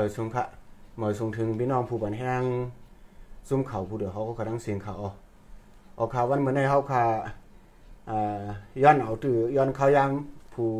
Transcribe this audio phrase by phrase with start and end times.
[0.00, 0.44] เมื่อชงค่ะ
[0.98, 2.42] เมื่อชงถึงพี่น้องผู้บันแห้ง
[3.48, 5.14] ซุ่มเขาผู้เดือเขาก็กำลังเสียงเขาออก
[5.98, 7.02] ออกข่าววันเมื่อในเขาค่ะ
[8.10, 8.42] อ่า
[8.82, 10.10] ย้อนเอาตือย้อนเขายาม
[10.54, 10.70] ผู้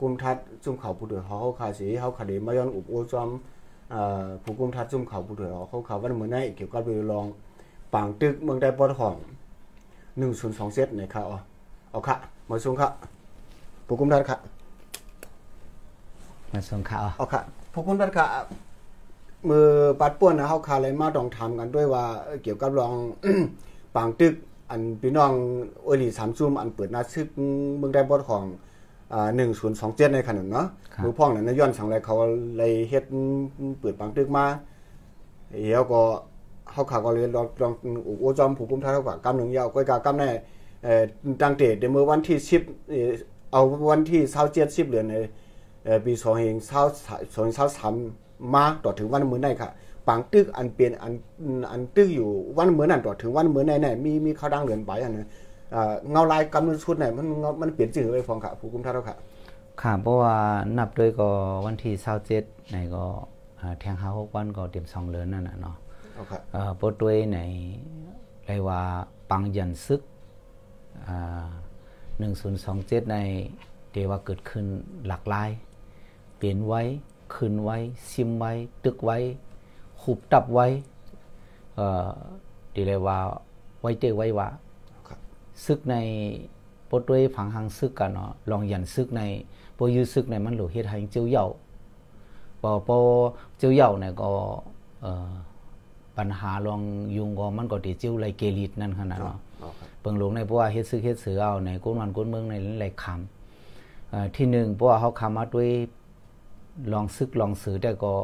[0.00, 3.28] กุมทัดซุ่มเขาผู้เดือเขาเขาค่ะสิเขาค่ะเดมาย้อนอุบโอจอม
[3.92, 7.26] อ่าผู้กุมทัดซุ่มเขาผู้เดือเขาค่ะวันเมื่อในเกี่ยวกับเรื่องรอง
[7.94, 9.16] ปางตึกเมืองใดปอดของ
[9.94, 11.38] 102เซตในค่ะอ๋อ
[11.90, 12.16] เอาค่ะ
[12.48, 12.88] มาชงค่ะ
[13.86, 14.36] ผู้กุมทัดค่ะ
[16.52, 18.26] มาส่งข่าวเอาค่ะ พวกคุณบัดค่ะ
[19.48, 19.68] มือ
[20.00, 22.92] ปัดป่วนนะเฮาคาเลยมาต้องทำกันด้วยว่าเอ่อเกี่ยวกับรอง
[23.94, 24.34] ปางตึก
[24.70, 25.32] อันพี่น้อง
[25.82, 27.28] โอหลีสามซุ่มอันเปิดหน้าซึก
[27.76, 28.44] เมืองได้บอดของ
[29.12, 29.28] อ่า
[29.72, 30.66] 1027ในขนาดเนาะ
[31.02, 32.14] มือพ่องนั้นนะย้อนสังไรเขา
[32.58, 33.04] เลยเฮ็ด
[33.80, 34.44] เปิดปางตึกมา
[35.62, 36.00] เหี่ยวก็
[36.72, 37.72] เฮาขาก็เลยลองลอง
[38.20, 40.30] โอจอมผู้กุมท่าเฮาก็กำหนึงยาวก้อยกากำแน่
[40.84, 41.02] เอ่อ
[41.42, 43.10] ตั้งแต่เดยวมื้อวันที่10เอ่อ
[43.52, 45.26] เอาวันที่27 10เดือนในเอ่อ
[46.04, 46.82] ปี2เองเช้า
[47.36, 49.70] 2 2 3มาต่อถึงวันมื้อไหนค่ะ
[50.08, 51.12] ปางตึกอันเปลี่ยนอัน
[51.72, 55.26] อันตึกอยู่วันมื้อนั้นต่อถึงวันมื้อไหนไหนมีมีข้าวดังเหลือนไปอันนั้น
[55.74, 59.16] อ่าเงาลายกำลังชุดไหนมันเงามันเปลี่ยนจริงไปฟองค่ะผู้กุมท่าเท่าค่ะ
[59.82, 60.36] ค่ะเพราะว่า
[60.78, 61.28] นับด้วยก็
[61.66, 61.94] วันที่
[62.32, 63.04] 27ในก็
[63.60, 65.76] อ่าแทงหา6วันก็เตรียมสองเดือนนั่นน่ะเนาะ
[66.14, 67.38] เอาค่ะเอ่อปดด้วยใน
[68.46, 68.80] เรียกว่า
[69.30, 70.00] ปังยันซึก
[71.06, 71.46] อ่า
[72.28, 73.16] 1027ใน
[73.92, 74.64] เดีว่าเกิดขึ้น
[75.08, 75.50] หลากหลาย
[76.38, 76.82] เปลี่ยนไว้
[77.34, 77.76] คืนไว้
[78.10, 78.52] ซิมไว้
[78.84, 79.18] ตึกไว้
[80.02, 80.66] ขุบตับไว้
[81.76, 82.08] เอ่อ
[82.74, 83.18] ดีเลยว่า
[83.80, 84.48] ไว้เจอไว้ว่า
[85.08, 85.18] ครับ
[85.64, 85.96] ซึกใน
[86.90, 89.22] ปดด้วยผังหังซึกกันเนาะ ลองยันซึกใน
[89.76, 91.46] ปยือซึกในมันหลูเฮ็ดให้เจ้าเหย่า
[92.62, 92.98] ปอปอ
[93.58, 94.28] เจ้าเหย่าเนี่ยก็
[95.02, 95.32] เอ่อ
[96.16, 96.80] ปัญหาลอง
[97.16, 105.68] ยุงก็มันก็ติเจ้าไรเกลิดนั่นขนาดเนาะเอาค่ะเปิงหลวงในเพราะว่าเฮ็ดซึกเฮ็ดเสือเอาในก้นวันก้นเมืองในหลายคำเอ่อที่หนึ่งเพราะว่าเขาคำมาด้วย
[106.92, 108.14] ลองซึกลองสือแต่ก็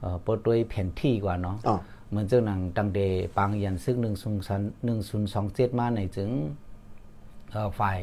[0.00, 1.76] เอ่อปดด้วยแผนที่กว่าเนาะอ๋อ
[2.08, 3.00] เหมือนเจ้าหนังตังเด
[3.36, 6.30] ปางยันซึกหนึ่งศูนย์สันหนึ่งศูนย์สองเจ็ดมาในถึง
[7.52, 7.98] เอ่อฝ่าย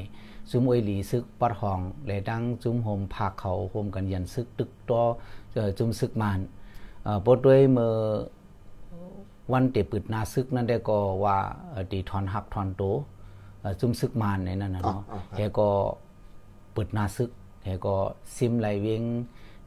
[0.49, 5.01] ซุมอวยหลีซึกปัดหองและดังจุมโฮมผากเขาโฮมกันยันซึกตึกต่อ
[5.53, 6.39] เอ่อจุมซึกมาน
[7.03, 7.93] เอ่อปดด้วยเมื่อ
[9.53, 11.37] วันเตปิดนาซึกนั่นได้ก็ว่า
[11.71, 12.83] เอ่อตีทอนหักทอนโต
[13.61, 15.69] เอ่อจุมซึกมานในนั้นนะเนาะอ๋ออ๋อครับแกก็
[16.73, 17.29] เปิดนาซึก
[17.63, 17.95] แกก็
[18.35, 19.03] ซิมไหลเวียง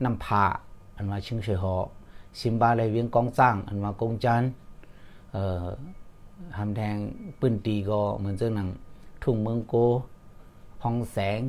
[0.05, 0.45] น้ำผา
[0.97, 1.75] อันว่าชิงเฉยหอ
[2.41, 4.51] ซิมบาไหลเวียงกองจ้างอันว่ากงจันทร์
[5.33, 5.65] เอ่อ
[6.59, 6.97] หำแทง
[7.41, 8.69] ปืนตีก็เหมือนเจ้าหนัง
[9.23, 9.75] ทุ่งเมืองโก
[10.83, 11.41] ห้องแสง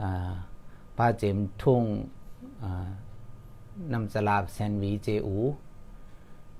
[0.00, 0.32] อ่า
[0.96, 1.82] ป้าเจมทุ่ง
[2.62, 2.88] อ่า
[3.92, 5.36] นำสลาบแซนวีเจอู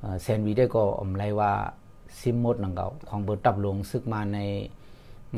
[0.00, 1.52] เอ่อแซนวีได้ก็อมไรว่า
[2.18, 4.38] ซิมมดนังเก่าของเบิร์ตับหลวงซึกมาใน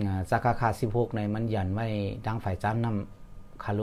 [0.05, 1.87] อ่าสาขาคาสิบหกในมันยันไว้
[2.27, 3.81] ดังฝ่ายจ้านนำคาโล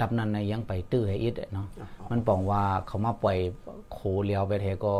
[0.00, 1.68] ตับนั้นในยังไปตื้อให้อิดอะเนาะ
[2.10, 3.38] มันปองว่าเขามาปล่อย
[3.92, 4.94] โคเลียวไปเทก็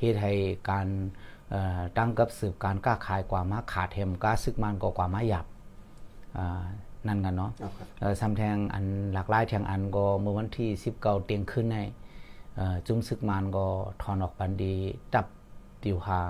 [0.00, 0.32] เฮ็ดให้
[0.70, 0.86] การ
[1.50, 5.46] เอ่อตั้งกับสืบการกล้าขายกว่ามาขาดเทมกล้าซึกมันก็กว่ามาหยับ
[6.38, 6.64] อ่า
[7.06, 8.84] นั่นกันเนาะเอาครับเอ่อซ้ำแทงอัน
[9.14, 11.78] หลากหลายแทงอันก็เมื่อวันที่19เตียงขึ้นใน
[12.56, 13.66] เอ่อจุ้มซึกมันก็
[14.02, 14.74] ถอนออกปันดี
[15.12, 15.26] ตับ
[15.82, 16.20] ติวหา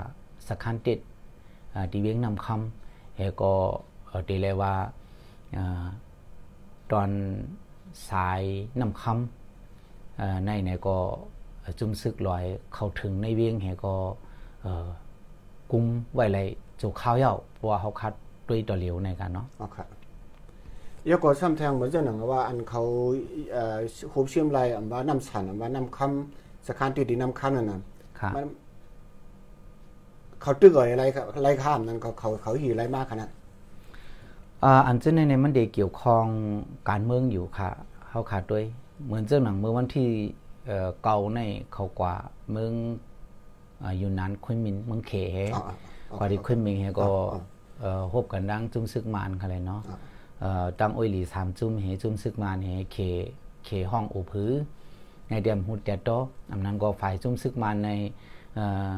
[0.47, 0.99] สักคันติด
[1.75, 3.53] อ่าตีเวียงนำคำเฮก็
[4.06, 4.75] เอ่อตีเลยว่า
[5.56, 5.84] อ่า
[6.93, 7.10] ตอน
[8.10, 8.43] สาย
[8.81, 10.97] นำคำเอ่อในเนี่ยก็
[11.78, 12.44] จุ้มซึกลอย
[12.75, 13.94] เข้าถึงในเวียงเฮก็
[14.62, 14.88] เอ่อ
[15.72, 15.84] กุม
[16.15, 16.47] ไว้เลย
[16.81, 18.12] จูข้าวเหย้าเพราะว่าเขาคัด
[18.49, 19.87] ด้วยตัวเหลียวในกันเนาะเอาค่ะ
[21.10, 22.82] ยกก็ซ้ำแทงเหมือนเจ้าหนังว่าอันเขา
[23.52, 23.76] เอ่อ
[24.12, 27.81] ฮูบเชื่อมลายอันว่าน้ำสันอันว่าน้ำคำสะคานติดีน้ำคำนั่นน่ะ
[28.20, 28.46] ครับมัน
[30.43, 33.31] เขาตึกอะไรครับไรข้ามนั่นเขาเขาเขาหีไรมากขนาด
[34.64, 36.25] อ่าอันเจ้าในเนี่ยมันเดเกี่ยวข้อง
[36.88, 37.70] การเมืองอยู่ค่ะ
[38.08, 38.64] เขาขาดด้วย
[39.05, 40.08] เหมือนเจ้าหนังเมื่อวันที่
[40.66, 41.40] เอ่อเก่าใน
[41.72, 42.14] เขากว่า
[42.50, 42.72] เมือง
[43.82, 45.75] อ่าอยู่นั้นคุยมินเมืองเขเฮอ๋ออ๋อ
[46.10, 47.40] อ๋อกว่าที่คุยมินเฮก็อ๋ออ๋อ
[47.81, 49.81] เอ่อพบกันดังจุ้มซึกมานค่ะเลยเนาะ
[50.40, 52.96] เอ่อตั้งอ้อยหลีสามจุ้มเฮจุ้มซึกมานเฮเข
[53.64, 54.52] เขห้องอุพือ
[55.28, 56.19] ในเดียมหุดแต่โตอ
[56.52, 57.90] อำนั้นก็ฝ่ายจุ้มซึกมานใน
[58.54, 58.64] เอ่
[58.94, 58.96] อ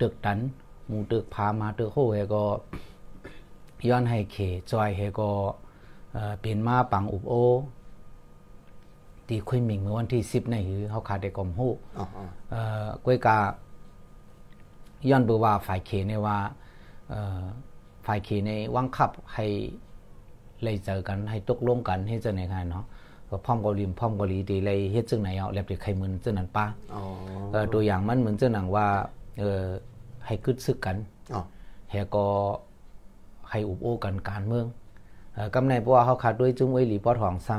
[0.00, 0.38] ตึกตัน
[0.86, 2.44] หมู่ตึกพามาตึกโฮเฮก็
[3.88, 4.36] ย้อนให้เข
[4.70, 5.30] จอยเฮก็
[6.12, 7.32] เอ่อเป็นมาปังอุบโอ
[9.28, 13.38] ตีคุยหมิงเมื่อวันที่10ในหือเฮาขาดได้กลมฮู้อ๋ออ๋อเอ่อกวยกา
[15.10, 16.38] ย้อนเบอว่าฝ่ายเขในว่า
[17.10, 17.42] เอ่อ
[18.06, 19.46] ฝ่ายเขในวังคับให้
[20.62, 22.84] เลยเจอกันให้ตกลงกันให้จังไหนกันเนาะ
[23.28, 27.02] ก็พร้อมเกาหลีพร้อมเกาหลีตีเลยเฮ็ดจังไหนเอาแล้วไปใครมึนจังนั้นป้าอ๋อ
[27.52, 28.86] เออตัวอย่างมันเหมือนเจ้าหนังว่า
[29.40, 29.62] เออ
[30.26, 30.96] ให้กึดซึกกัน
[31.34, 31.42] อ๋อ
[31.90, 32.26] แฮก็
[33.52, 34.66] ให้อุบโอกันการเมือง
[35.34, 37.58] เอ่อกำในเพราะว่าเขาขาดด้วยจุ้มไว้หลีปอดหองซ้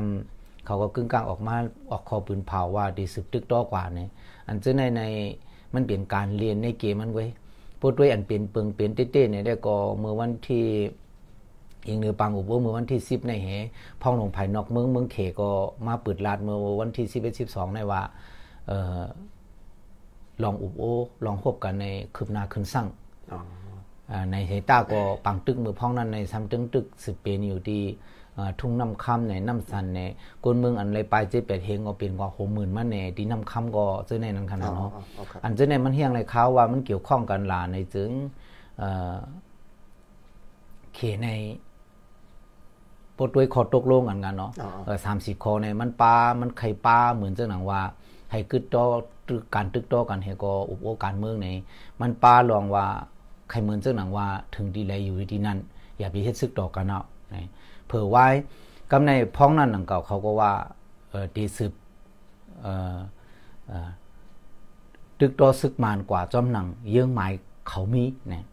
[0.66, 1.56] เขาก็กึ่งกลางออกมา
[1.92, 4.10] ออกคอปืนเผาว่าดีสึกตึกต่อกว่าเนี่ย
[4.48, 5.02] อันซึ่งในใน
[5.74, 7.26] มันเป็นการเรียนในเกมมันไว้
[7.80, 10.66] พูดด้วยอันเป็นเปิงเป็นเต้ๆเนี่ยได้ก็เมื่อวันที่
[11.88, 13.48] อิงเนือปังอุบเมื่อวันที่10ในเห
[14.02, 15.50] พ่องหลวงภายนอกเมืองเมืองเขก็
[15.88, 18.02] มาเปิดลาดเมื่อวันที่11 12ในว่า
[18.68, 19.02] เอ่อ
[20.44, 20.84] ลองอุบโอ
[21.26, 21.86] ลองพบกันใน
[22.16, 22.88] คืบหน้าขึ้นสั่ง
[24.32, 27.82] ในเหตาก็ปังตึกมือพ้องนั้นในซ้ำตึงตึกสืบเป็นอยู่ที่
[28.60, 30.00] ทุ่งน้ำค่ำในน้ำสันใน
[30.44, 34.92] กนเมืองอันไรปลายเจ็ดแปดเฮงก็เป็นกว่าหกหมื่นมันในที่น้ำค่ำก็เจ้าในนั้นขนาดเนาะ
[35.44, 38.10] อันเจ้าในมันเฮียงในเขาว่ามันเกี่ยวข้องกันหลาในจึง
[40.96, 41.30] เขใน
[43.18, 44.52] ปดด้วยขอตกลงกันกันเนาะ
[45.06, 47.82] สามสิบคอในมันปลา มันไข่ปลาเหมือนเจ้าหนังว่า
[48.32, 48.84] ให้กึดตอ
[49.56, 51.48] การตึกตอกันเฮก็อุปโอการเมืองใน
[52.02, 52.86] มันปลาลองว่า
[53.50, 55.58] ใครเหมือนเจ้าหนังว่าถึงดีแลอยู่ที่นั่น
[56.00, 57.04] อย่าไปเฮ็ดซึกต่อกันเนาะ
[57.88, 58.28] เผื่อไว้
[58.92, 60.52] กำในพ้องนั้นหนังเก่าเขาก็ว่า
[61.10, 61.74] เออดีสืบ
[62.62, 62.98] เออ
[63.68, 63.90] เออ
[65.20, 67.32] ตึกตอซึกมานกว่าจอมหนัง เยื่องหมาย
[67.70, 68.44] เขามีเนี่ย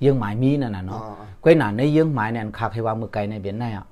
[0.00, 1.00] เยื่องหมายมีนั่นน่ะเนาะ
[1.42, 3.86] ก้อยหนาในเยื่องหมายเนี่ยคักให้ว่ามือไกลในเบียนในอะ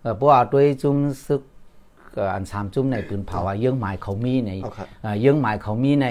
[0.00, 0.96] เออเพราะว่าด้วยจุ่ม
[1.26, 1.42] ซึก
[2.34, 4.50] อันสามจุ่มในปืนเผาว่าเยื่องหมายเขามีใน
[5.20, 6.06] เยื่องหมายเขามีใน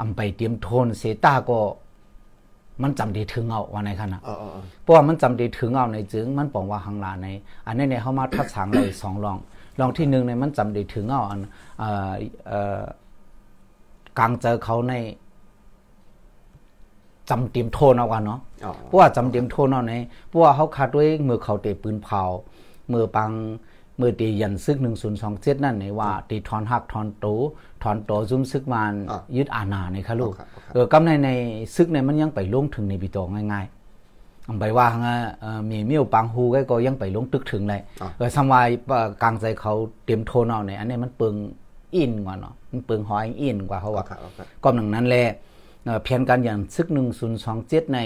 [0.00, 1.58] อำไปเตรียมโทนเสตาก็
[2.82, 4.18] มันจำได้ถึงเอาว่าในขณะ
[4.82, 7.28] เพราะว่ามันจำได้ถึงเอาในจึง มันบอกว่าหังลาใน
[7.66, 9.38] อันนี้เนี่ยเขามาทัดสางเลยสองลอง
[9.80, 11.40] ลองที่หนึ่งในมันจำได้ถึงเอาอัน
[14.18, 14.94] กลางเจอเขาใน
[17.30, 18.40] จำเตรียมโทนเอากันเนาะ
[18.86, 19.94] เพราะว่าจำเตรียมโทนเอาใน
[20.28, 22.22] เพราะว่าเขาคาดด้วยมือเขาเตะปืนเผา
[22.92, 23.30] มือปัง
[24.00, 27.26] มือตียันซึกหนึ่งศูนย์สองเจ็ดนั่นในว่าตีทอนหักทอนโต
[27.82, 28.92] ทอนโตซุ่มซึกมาน
[29.36, 30.32] ยึดอาณาในค่ะลูก
[30.72, 31.30] เออกำในใน
[31.74, 34.86] ซึกในมันยังไปลงถึงในปีโตง่ายๆไปว่า
[35.70, 37.82] มีเมียวปังฮูก็ยังไปลงตึกถึงเลย
[38.16, 38.68] เออสมัย
[39.22, 39.74] กลางใจเขา
[40.04, 41.34] เตรียมโทนเอาในอันนี้มันเปิง
[41.94, 44.04] อินกว่าเนาะมันเปิงหอยอินกว่าเขาว่า
[44.62, 45.28] ก็หนังนั้นแหละ
[46.04, 47.98] เพียนกันอย่างซึกหนึ่งศูนย์สองเจ็ดใน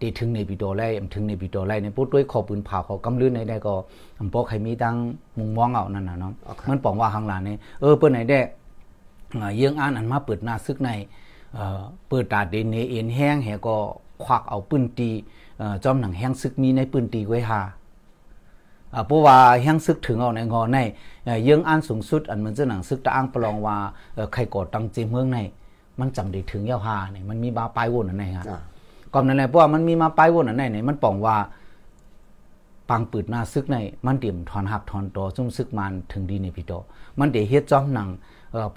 [0.00, 3.74] ตีถึงในปีโตไล่ถึงในปีโตไล่ในพูดด้วยขอปืนเผาเขากำลื่นในได้ก็
[4.18, 4.96] อำปอใครมีตั้ง
[5.38, 6.32] มุงมองเอานั่นน่ะเนาะ
[6.68, 8.38] มันปองว่าข้างหลังนี่เออเปิ้นไหนได้
[9.56, 10.90] เยื่องอ่านอันมาเปิดหน้าซึกใน
[12.08, 13.76] เปิดตาเดนเนเอ็นแห้งแหก็
[14.24, 15.10] ควักเอาปืนตี
[15.84, 17.60] จอมหนังแห้งซึกมีในปืนตีไว้หา
[19.06, 20.78] เพราะว่าแห้งซึกถึงเอาในงอใน
[21.44, 23.76] เยื่องอ่านสูงสุดอันมันจะหนังซึกตะอ้างประลองว่า
[24.32, 25.38] ใครกอดตังเจเมืองใน
[26.00, 28.46] มันจำได้ถึงยาวหาเนี่ยมันมีบาปลายวนอันไหนฮะ
[29.14, 31.36] ก่อนนั่นแหละเพราะว่ามันมีมาปลายวนอันไหนเนี่ยมันป่องว่า
[32.90, 33.76] ปังปืดหน้าซึกใน
[34.06, 36.72] มันเตรียมถอนหักถอนตอซุ่มซึกมันถึงดีในพี่โต
[37.18, 38.08] มันเดเฮ็ดจอมหนัง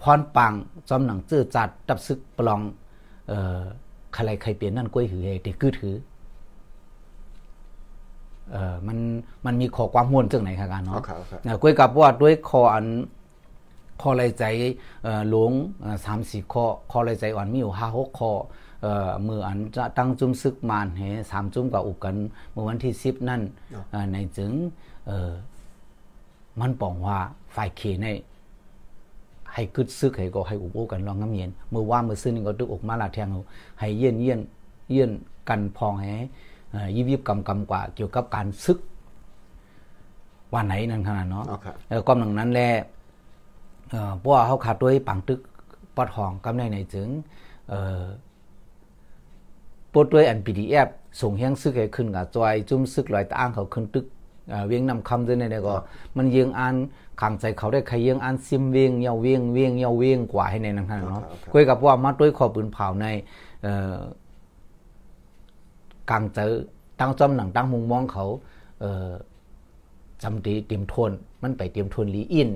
[0.01, 0.53] พรปัง
[0.89, 2.61] จอมหนังเจื้อจัดตับซึกปลอง
[3.27, 3.59] เอ่อ
[4.13, 5.95] ใครใครเปลี่ยนนั่นก้อยหือเฮติกือถือ
[8.51, 8.97] เอ่อมัน
[9.45, 10.95] มันมีข้อความม่วนจังไหนครับกันเนาะ
[11.61, 12.85] ก้อยกับว่าด้วยข้ออัน
[14.01, 14.43] ข้อไรใจ
[15.03, 15.51] เอ่อหลวง
[16.01, 18.68] 3-4ข้อข้อไรใจอ่อนมีอยู่5-6ข้อเอ่อ
[19.27, 22.15] มืออันจะตั้งจุ้มซึกมานเฮสามจุ้มกับอุกกัน
[22.51, 23.41] เมื่อวันที่10นั่น
[24.11, 24.51] ในจึง
[25.07, 25.31] เอ่อ
[26.59, 27.17] มันปองว่า
[27.55, 28.07] ฝ่ายเขใน
[29.53, 33.27] ให้กึดซึกให้ก็ให้อุบโอกันลองน้ำเย็นเมื่อว่าเมื่อซื้อนี่ก็ตึกอกมาลาแทง
[33.79, 34.39] ให้เยี่ยนเยี่ยน
[34.91, 35.11] เยี่ยน
[35.49, 36.07] กันพองให้
[36.95, 38.79] ยิบยิบกำกำกว่าเกี่ยวกับการซึก
[40.53, 41.45] วันไหนนั่นขนาดเนาะ
[41.87, 42.69] แล้วก็หนึ่งนั้นแหละ
[44.17, 45.39] เพราะว่าเขาขาดด้วยปังตึก
[45.95, 47.09] ปอดห้องกำในในจึง
[49.93, 50.87] ปดด้วยอัน PDF
[51.21, 54.05] ส่งเฮียงซึกให้ขึ้นกับจอยจุ่มซึกลอยตางเขาขึ้นตึก
[54.67, 55.75] เวียงนำคำด้วยในก็
[56.17, 56.75] มันเยียงอัน
[57.21, 61.21] ขังใจเขาได้ใครเยียงอันซิมเวียงเยาเวียงเวียงเยาเวียงกว่าให้ในนั้นเนาะ
[61.53, 63.05] คุยกับว่ามาด้วยขอปืนเผาใน
[66.09, 66.51] กลางเจอ
[66.99, 68.25] ตั้งจอมหนังตั้งมุงมองเขา
[70.23, 72.49] จำตีเตรียมทนมันไปเตรียมทนลีอิน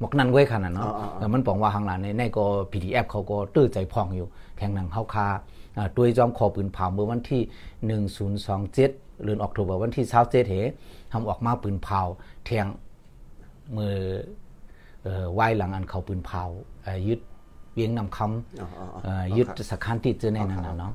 [0.00, 0.92] หมกนั่นไว้ขนาดเนาะ
[1.34, 4.28] มันบอกว่าข้างหลังในในก็ PDF เขาก็ตื้อใจพองอยู่
[4.58, 5.28] แข่งหนังเขาคา
[5.96, 7.42] ด้วยจอมขอปืนเผาเมื่อวันที่
[8.28, 10.54] 1027เดือนออกตุลาวันที่27เห
[11.12, 12.00] ทำออกมาปืนเผา
[12.46, 12.66] แทง
[13.76, 13.96] มือ
[15.02, 16.42] เอ่อไว้หลังอันเขาปืนเผา
[17.08, 17.20] ยึด
[17.74, 20.92] เวียงนำคำยึดสถานที่เจอในนั้นเนาะ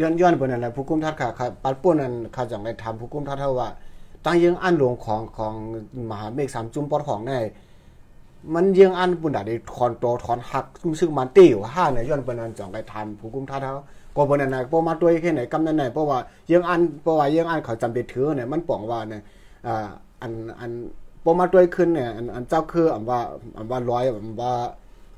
[0.00, 1.28] ย้อนย้อนบนนั้นแหละผู้กุมทัดค่ะ
[1.62, 3.68] ปัดป่นนั้นเขาจังได้ทำผู้กุมทัดเท่าว่า
[4.24, 5.54] ตั้งยังอันหลวงของของ
[6.10, 7.32] มหาเมฆสามจุ่มปอดของใน
[8.54, 10.64] มันยังอันปุ่นดาได้ถอนตัวถอนหัก
[11.00, 13.72] ซึ่งมันตีอยู่ห้าเนี่ยย้อนปนันจองไปทำผู้กุมท่าเท้า
[14.16, 16.18] ก็ปนันไหนพอมาตัวแค่ไหนกำนั้นไหนเพราะว่า
[16.52, 19.22] ยังอันเพราะว่ายังอันเขาจำเป็นถือเนี่ยมันป่องว่าเนี่ย
[19.66, 19.86] อ่า
[20.22, 20.70] อันอัน
[21.24, 23.18] พอมาตัวขึ้นเนี่ยอันอันเจ้าคืออันว่า
[23.56, 24.52] อันว่าร้อยอันว่า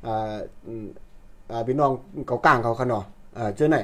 [0.07, 0.37] อ่า
[1.50, 1.90] อ่าพี่น้อง
[2.26, 3.00] เขากลางเขาขนอ
[3.38, 3.78] อ่าเจอไหน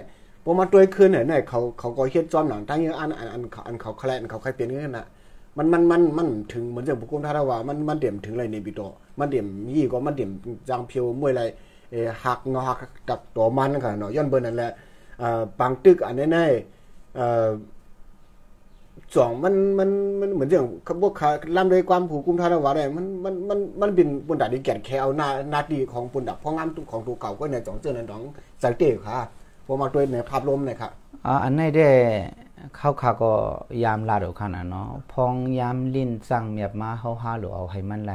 [0.45, 5.07] พอมาตัวขึ้นเนี่ยเนี่ยเขาเขาก็เฮ็ดจอมหนังตั้งยังอันอันอันอันเขาแคลนเขาใครเป็นเงี้ยนะ
[5.59, 8.81] มันมันมันมันถึงเหมือนจังผู้กุมท่าว่ามันมันเดี่ยมถึงไรในบิโต
[9.19, 10.31] มันเดี่ยมยี่ก็มันเดี่ยม
[10.69, 11.43] จางเพียวมวยไร
[11.91, 12.79] เอหักงอหัก
[13.09, 14.71] ตักตัวมันค่ะเนาะย้อนเบิ่นนั่นแหละ
[15.19, 16.39] เอ่อปังตึกอันนี้น
[17.17, 17.49] เอ่อ
[19.17, 19.91] สองมันมัน
[20.21, 20.67] มันเหมือนอย่าง
[21.03, 21.13] พวก
[21.57, 28.23] ล่ำด้วยความผูกกุมท่าว่าได้มันมันมันมันเป็นปุ่นดัดดีแก่นแค่เอาหน้าหน้าดีของปุ่นดับเพราะงามของตัวเก่าก็เนี่ยจ่องเจอในดอง
[28.65, 29.19] สังเกตค่ะ
[29.67, 30.91] พอมาด้วยในภาพรวมเลยครับ
[31.27, 31.89] อ่าอันนี้ได้
[32.79, 33.31] ข้าขาก็
[33.85, 38.13] ยามลาดอกขนาดเนาะพองยามลิ้นสั่งเมียบมาเฮาหาหรือเอาให้มันไหล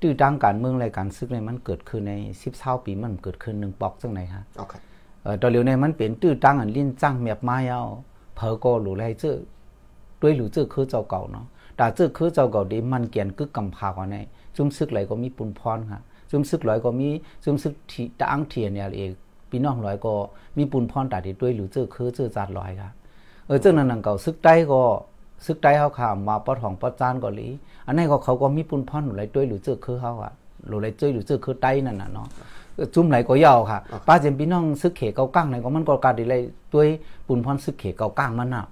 [0.00, 4.74] ตื้อดังการเมืองรายการซึกในมันเกิดขึ้นใน10 20ปีมันเกิดขึ้น1ปอกจังไหนฮะโอเค
[5.22, 7.80] เอ่อตอนเร็วในมันเป็นตื้อดังอันลิ้นสั่งเมียบมาเยา
[8.34, 9.36] เพอก็หลูไรเจ้อ
[10.20, 14.16] ด้วยหลูเจ้อคือเจ้าเก่าเนาะแต่เจ้อคือเจ้าเก่าดีมันเกียนกึกกำพากว่าใน
[14.56, 17.08] จุ่มซึกไหลก็มีปุนพรค่ะจุ่มซึกหลอยก็มี
[17.44, 19.10] จุ่มซึกที่ตั้งเทียนเนี่ยเอง
[19.50, 20.12] พี่น้องหลอยก็
[20.56, 24.82] มีปุนพรตาดีด้วยหลูเจ้อคือเจ้อจัดหลอยค่ะเออเจ้านั้นนังเก่าซึกได้ก็
[25.46, 27.48] ซึกได้เฮาข่ามาปอทองปอจานก็หลี
[27.86, 30.32] อันนี้ก็เขาก็มีปุนพรหลายด้วยหลูเจ้อคือเฮาอะ
[30.68, 32.26] หลูหลายเจ้อหลูเจ้อคือไต้นั่นน่ะเนาะ
[32.94, 36.42] จุ่มไหลก็ยาวค่ะป้าเจมพี่น้องซึกเขเกาก้างไหนก็มันก็กาดีเลย
[36.74, 36.88] ด้วย
[37.26, 38.64] ปุนพรซึกเขเกาก้างมันน่ะ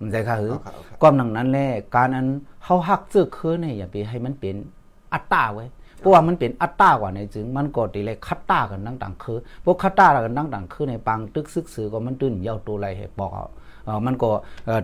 [0.00, 0.52] มันใจค่ะหือ
[1.00, 2.26] ความนังนั้นแหละการอัน
[2.64, 4.56] เฮาฮักเจ้อคือเนี่ยอย่าไปให้มันเป็น
[5.12, 5.66] อัตตาไว้
[5.98, 13.48] เพราะว่ามันเป็นอัตตากว่าในจึง มันก็ดีเลยคัตตากันนั่งต่างคือพวกคัตตากันนั่งต่างคือในปังตึกซึกสือก็มันตื่นเย้าตัวไรให้บอกเออ
[14.06, 14.30] มันก็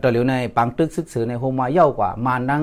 [0.03, 2.63] ตัวเหลียวในปังตึกซึกสือในโฮมาเย้ากว่ามานัง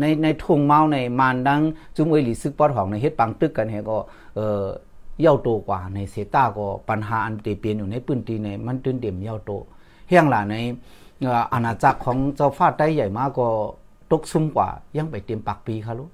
[0.00, 1.60] ในในทุ่งเมาในมานดัง
[1.96, 3.96] จุ้มเอหลีซึกปอดของในเฮ็ดปังตึกกันเฮก็
[4.36, 4.64] เออ
[5.20, 9.50] เย้าโตกว่าในเสตาก็ปัญหาอันเตเปลี่ยนอยู่ในปืนตีในมันตื่นเต็มเย้าโต
[10.08, 10.54] เฮียงล่ะใน
[11.52, 13.46] อาณาจักรของเจ้าฟ้าไต้ใหญ่มากก็
[14.10, 16.10] ตกซุ่มกว่ายังไปเตรียมปักปีค่ะลูก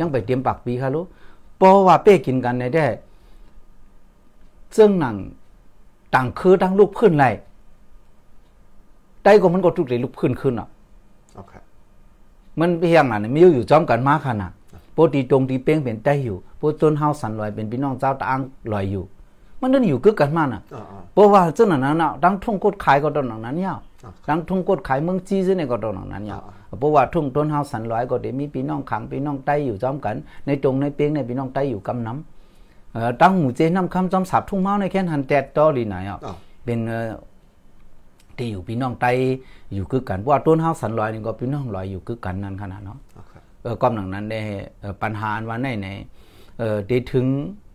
[0.00, 1.06] ยังไปเตรียมปักปีค่ะลูก
[1.56, 2.86] เพราะว่าเป้กินกันในได้
[4.76, 5.16] ซึ่งหนัง
[6.14, 7.26] ต่างคือตั้งลูกขึ้นไร
[9.24, 10.68] ได้ก็มันก็ทุกเลยลุกขึ้นขึ้นอะ
[12.60, 14.52] มันเพียงอะนี่มีอยู่จอมกันมากขนาด
[14.96, 18.40] ปกติตรงที่เป้งเป็นได้อยู่ปกต้นเฮาสันลอยเป็นพี่น้องเจ้าตาง
[18.72, 19.04] ลอยอยู่
[19.60, 20.62] มันนั่นอยู่กึกกันมาน่ะ
[21.12, 23.78] เพราะว่าเจ้านั้นน่ะดังทุ่งกดขายก็ตอนนั้นยาว
[24.28, 26.42] ดังทุ่งกดขายเมืองจีซเนี่ยก็ตอนนั้นยาว
[26.78, 36.18] เพราะว่าทุ่งต้นเฮาสันลอยก็ได้มีพี่น้องขังพี่น้องใต้อยู่จอมกัน ในตรงในเป้งในพี่น้องใต้อยู่กำน้ำเอ่อตั้งหมู่เจน้ำคำจอมสับทุ่งเมาในแค่หันแตดต่อลีไหนอะ
[36.64, 36.78] เป็น
[38.40, 39.06] ที่อยู่พี่น้องไต
[39.74, 42.98] อยู่คือกันเพราะว่าต้นเฮาสันลอยนี่ก็พี่น้องลอยอยู่คือกันนั่นขนาดเนาะ
[43.62, 44.40] เออก้อมหนังนั้นได้
[45.02, 45.88] ปัญหาวันไหนใน
[46.58, 47.26] เออได้ถึง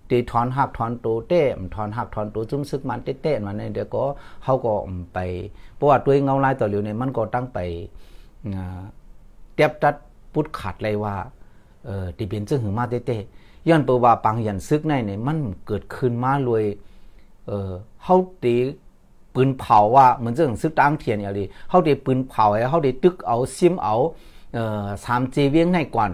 [0.10, 1.42] ได้ถอนหักถอนโตเต้
[1.76, 4.04] ถอนหักถอนโตจุ้มซึกมันเต้เต้มันเดี๋ยวก็
[4.44, 4.74] เขาก็
[5.14, 5.20] ไป
[5.76, 7.60] เพราะว่าตัวเงาลายต่อเหลียวเนี่ยมันก็ตั้งไป
[9.56, 9.96] เตียบตัด
[10.34, 11.16] พุดขาดเลยว่า
[11.86, 13.18] เออที่เป็นซึ่งหึงมาเต้เต้
[13.68, 16.64] ย้อนเปว่าปังยันซึกในเนี่ยมันเกิดขึ้นมาลวย
[17.48, 17.72] เออ
[18.04, 18.56] เฮาตี
[19.36, 23.96] ปืนเผาว่าเหมือนเรื่องซึกตั้งเทียนอย่างนี้เขาได้ปืนเผาเขาได้ตึกเอาซิมเอา
[24.54, 26.12] เอ่อสามเจเวียงในก่อน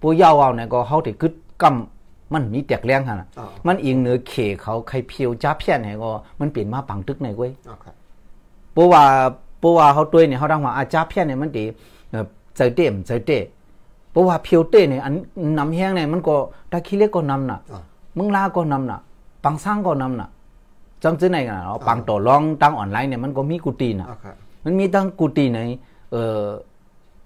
[0.00, 3.28] ปูยาวเอาเนี่ยก็เขาได้กึดกำมันมีแตกแรงขนาด
[3.66, 6.10] มันอิงเหนือเขเขาใครเพียวจ้าเพี้ยนเนี่ยก็
[6.40, 7.50] มันเปลี่ยนมาปังตึกในเว้ย
[8.74, 9.02] ปูว่า
[9.62, 11.64] ปูว่าเขาตัวเนี่ยเขาดังว่าอาจ้าเพี้ยนเนี่ยมันดี
[12.56, 13.44] ใจเต็มใจเตะ
[14.12, 15.14] ปูว่าเพียวเต้เนี่ยอัน
[15.58, 16.34] นำแห้งเนี่ยมันก็
[16.70, 17.58] ตะขี้เล็กก็นำน่ะ
[18.18, 18.98] มึงลาก็นำน่ะ
[19.44, 20.28] ปังสร้างก็นำน่ะ
[21.02, 24.08] จำซื้อไหนกันเนาะปังต่อรองตั้งออนไลน์เนี่ยมันก็มีกูตีนะ
[24.64, 25.60] มันมีตั้งกูตีใน
[26.12, 26.44] เอ่อ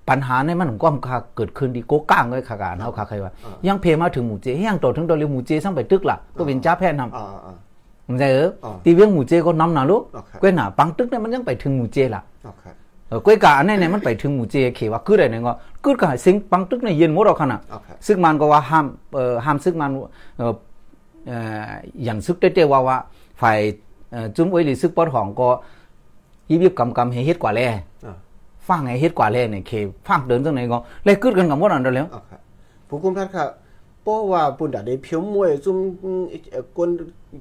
[0.09, 3.33] ปัญหาในมันก็มค่ะเกิดขึ้นดีโกก้างเลยค่ะกันเฮาค่ะใครว่า
[3.66, 8.50] ยังเพมาถึงหมู่เจยังต่อถึงตัวเรียหมู่เจสั่งไปตึกล่ะก็เป็นจ้าแพทย์นำมันใจเออ
[8.85, 10.02] ตีเวียงหมู่เจก็นำน่ะลูก
[10.42, 12.23] ก้อยหน้าปังตึกเนี่ยมันยังไปถึงหมู่เจล่ะ
[13.09, 15.52] เออก้อยกะอันนี้เนี่ยมันไปถึงหมู่เจเขว่าคือได้เนี่ยก็
[15.85, 17.61] คือก็สิงปังตึกเนี่ยเย็นหมดหรอกค่ะน่ะ
[18.06, 19.90] ซึ่งมันก็ว่าห้ามเอ่อห้ามซึ่งมัน
[20.38, 20.52] เอ่อ
[21.28, 21.37] เอ่
[21.68, 21.71] อ
[22.04, 22.97] อย่างซึกเต้ๆว่าว่า
[23.40, 23.59] ฝ่าย
[24.37, 25.49] จุ้มไว้หรือซึกปอดของก็
[26.50, 27.61] ยิบยิบกำกำให้เฮ็ดกว่าแล
[28.69, 29.73] ฟังให้เฮ็ดกว่าแลเนี่ยเค
[30.09, 32.07] ฟังเดินจังไหนก็เลยกึดกันกับหมดอันเดียวแล้ว
[32.88, 33.49] ผู้คุมท่านครับ
[34.02, 35.76] เพราะว่าปุ่นดาได้เพียวมวยจุ้ม
[36.76, 36.88] กวน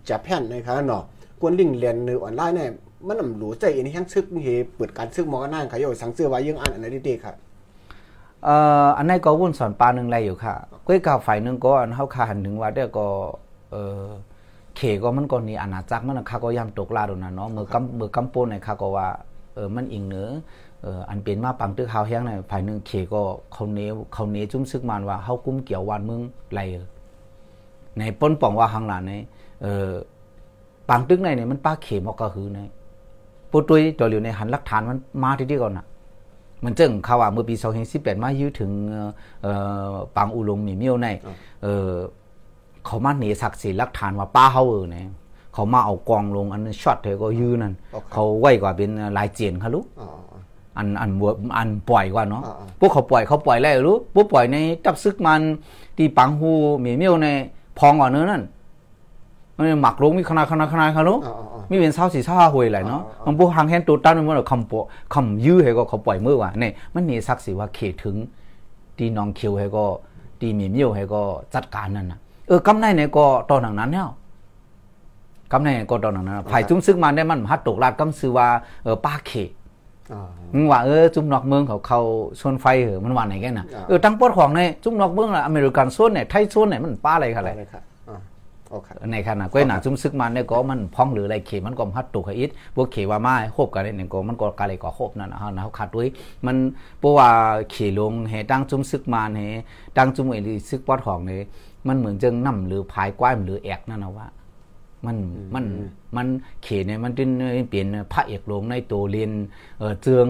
[0.09, 1.03] จับแผ่นนะครับเนาะ
[1.41, 2.69] กวนลิงเรียนในออนไลน์เนี่ย
[3.07, 7.35] มันนำหลูใจอันนี้ทั้งซึกเฮเปิดการซึกหมอกันนั่นค่ะโยสังเสือไว้ยังอันอันนี้ดีครับ
[8.43, 10.53] เอ่ออันนี้ก็วุ่นสอนปลาหนึ่งไรอยู่ค่ะ
[10.87, 13.07] ก้อยกาวฝ่ายหนึ่งก็อันเฮาคาหันถึงว่าเด้อก็
[13.71, 14.07] เอ่อ
[14.77, 19.07] เขก็มันก็นี่อาณาจักรมันข้าก็ยามตกลาดนะเนาะเมื่อกำเมื่อกำปนในข้าก็ว่า
[19.55, 20.29] เออมันอิงเหนือ
[20.81, 23.21] เอออันเป็นมาปังตึกข้าวแห้งในฝ่ายหนึ่งเขก็
[23.53, 23.79] เขาเน
[24.13, 26.21] เขาเนจุ้มซึกมันว่าเฮากุ้มเกี่ยววันมึง
[26.53, 26.59] ไร
[27.97, 29.13] ในป้นป่องว่าหังหลานใน
[29.63, 29.91] เออ
[30.89, 32.59] ปังตึกในเนี่ยมันป้าเขมอกก็คือใน
[33.51, 35.85] ปุตุยตัวเหลียวในหันหลักฐานมันมาที่ที่ก่อนน่ะ
[36.63, 37.55] มันจึงข่าวว่าเมื่อปี
[37.89, 38.71] 2018มายื้อถึง
[39.41, 39.51] เอ่
[39.91, 41.07] อปังอุลงมีเมียวใน
[41.63, 41.91] เอ่อ
[42.85, 45.07] เขามาหนีศักดิ์ศรีลักฐานว่าป้าเฮาเออเนี่ย
[45.53, 47.73] เขามาเอากองลงอันนั้นช็อตเธอก็ยืนนั่น
[48.11, 49.85] เขาไว้กว่าเป็นลายเจียนเขาลูก
[50.77, 51.09] อันอัน
[51.57, 52.43] อันปล่อยกว่าเนาะ
[52.79, 55.41] พวกเขาปล่อยเขาปล่อยแล้วรู้พวกปล่อยในจับซึกมัน
[55.97, 57.27] ที่ปังหูเมียเมียวใน
[57.79, 58.43] พองก่อนเนื้อนั่น
[59.57, 61.17] มันหมักลงมีขนาดขนาดขนาดเขารู้
[61.69, 64.71] มีเป็นเศร้าสีเศร้าหวยไหลเนาะมันพวกหางแฮนตัวตั้นมันคำป
[65.13, 68.15] คำยื้อให้ก็เขาปล่อยมือว่ะเนี่ยมันมีสักสิว่าเขตถึง
[68.97, 69.85] ที่น้องเคียวให้ก็
[70.39, 71.21] ที่เมียเมียวให้ก็
[71.53, 74.07] จัดการนั่นน่ะ เออกำไรเนี่ยก็ตอนนั้นเนี่ย
[75.51, 78.47] กำไรก็ตอนนั้นไผ่จุ้มซึกมันได้มันฮัดตกลาดกำซื้อว่า
[78.83, 79.31] เออป้าเข
[80.53, 81.99] มึงว่าเออจุ่มนอกเมืองเขาเขา
[82.39, 87.51] ชนไฟเหรอมันว่าไหนกันน่ะเออตั้งปอดของในจุ่มนอกเมืองละอเมริกันโซนเนี่ยไทยโซนเนี่ยมันป้าอะไรกันอะไร
[89.11, 96.07] ในขณะก็หนาจุ่มซึกมันเนี่ยก็มันพ้องหรืออะไรเขมันก็ฮัดตุกอิดพวกเขว่ามาโคบกันเนี่ยก็มันก็กะเลยก็โคบนั่นนะฮะนะเขาขาดด้วย
[96.45, 96.55] มัน
[96.99, 97.29] เพราะว่า
[97.71, 99.41] เขลงเฮตั้งจุ่มซึกมันเฮ
[99.97, 101.43] ตั้งจุ่มเอลิซึกปอดของเนี่ย
[101.87, 104.27] มันเหมือนจังน้ำหรือพายกว้ายหรือแอกนั่นนะว่า
[105.05, 105.17] มัน
[105.55, 105.65] มัน
[106.17, 106.27] มัน
[106.63, 107.29] เขตเนี่ยมันเป็น
[107.69, 109.31] เปลี่ยนพระเอกลงในตัวเรียน
[109.79, 110.27] เออเจือง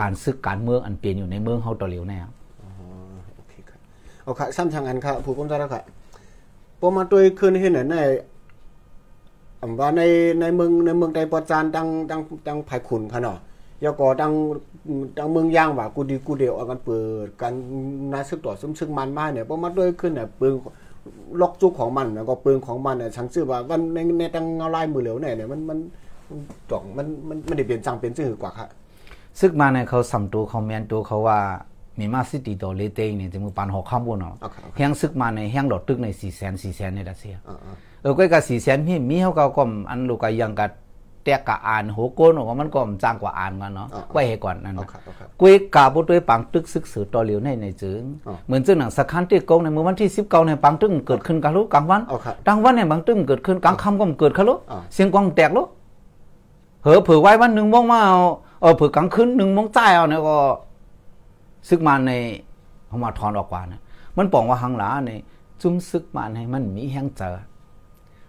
[0.00, 2.18] การซึกการเมืองอันเปลี่ยนอยู่ในเมืองเฮาต่อเหลียวแน่
[2.62, 2.70] อ๋อ
[3.36, 3.78] โอเคครับ
[4.22, 5.82] เอาค่ะซ้ำทางอันค่ะผู้กำกับแล้วค่ะ
[6.80, 7.96] พอมาตัวคืนเห็นใน
[9.60, 10.02] อำว่าใน
[10.40, 13.38] ในเมืองในเมืองใดปอจานดังดังดังภายขุนค่ะเนาะ
[13.84, 14.32] ยก็ดัง
[15.18, 17.52] ดังเมืองย่างว่ากูดีกูเดียวเอากันเปิดกัน
[18.12, 20.52] นาซึกต่อซึมซึงมันมาเนี่ยพอมาด้วยขึ้นเนี่ยปืน
[21.40, 25.78] ล็อกจุกของมันแล้วก็ปืนของมันเนี่ยฉันชื่อว่าวันในในตังเงาลายมือเหลวเนี่ยเนี่ยมันมัน
[26.70, 28.68] จ่องมันมันมันได้เปลี่ยนจังเป็นซื่อกว่าครับ
[29.40, 31.38] ซึกมาเนี่ยเขาสัมตัวเขาแมนตัวเขาว่า
[31.98, 34.34] มีมาสิตีตัวเลเตงเนี่ยจะมือปานหอกข้ามบนเนาะ
[34.76, 37.36] แห้งซึกมาในแห้งดอกตึกในสี่แสนสี่แสนเนี่ยละเสีย
[38.02, 40.70] เออก็กับสี่แสนพี่มีเขาก็อันลูกก็ยังกับ
[41.26, 44.80] แต่กะอ่านโหโกนว่ามันก็จ้างกว่าอ่านกันเนาะไว้ให้ก่อนนั่น
[45.40, 48.02] กุยกาบุด้วยปังตึกซึกสือต่อเหลียวในในจึง
[48.46, 52.02] เหมือนจึงหนังสักคันที่กงในเมื่อวันที่สิบเก้าในปังตึงเกิดขึ้นกลางรู้กลางวัน
[52.46, 54.58] กลางวันเนี่ยบางตึงเกิดขึ้นกลางค่ำก็เกิดขึ้นรู้
[54.94, 55.66] เสียงกองแตกรู้
[56.82, 58.18] เหอเผื่อไว้วันหนึ่งโมงมาเอา
[58.60, 60.36] เออเผื่อกลางคืนหนึ่งโมงใจเอาเนี่ยก็
[61.68, 62.12] ซึกมาใน
[62.86, 63.80] เขามาถอนออกกว่าเนี่ย
[64.16, 65.10] มันบอกว่าหังหลาใน
[65.60, 67.36] จุ้มซึกมาในมันมีแห้งเจอ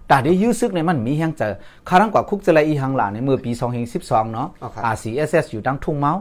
[0.08, 1.54] แต่ที่ยื้อซึกในมันมีแห่งเจอ
[1.90, 3.52] คารังกว่าคุกจะละอีหังหลาในเมื่อปี
[3.92, 4.48] 2012เนาะ
[4.94, 6.14] RCSS อยู่ดังทุ่งเมา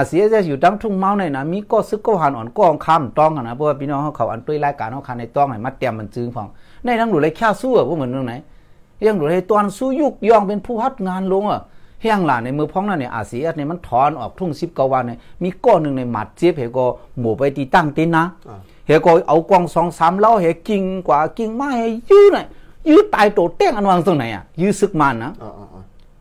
[0.00, 6.48] RCSS อยู่ดังทุ่งเมาในนะมีก็ซึกก็หันอ่อนก็ข้ามต้องนะเพราะว่าพี่น้องเขาเขาอันด้วยรายการเขาคันในต้องให้มาเตรียมมันจึงฟอง
[6.84, 8.34] ในทั้งหลุดเลยแค่สู้อะพวกเหมือนตรงไหน
[9.06, 11.60] ยังหลุดเลยตอนสู้ยุกย่องเป็นผู้ฮัดงานลงอะ
[12.00, 16.86] เฮียงหลานในมือพ้องนั่นเนี่ยอาเซียเนี่ยมันถอนออกทุ่งสิบกวันเนี่ยมีก้อนหนึ่งในหมัดเจี๊ยบเหก็
[17.20, 18.24] หมู่ไปตีตั้งตินนะ
[18.86, 21.70] เหก็เอากองสองสามเล่าเหกิ่งกว่ากิ่งไม้
[22.10, 22.46] ยื้อเนี่ย
[22.88, 25.32] ยื้อตายโตเต้งอันวางตรงไหนอะยื้อซึกมันนะ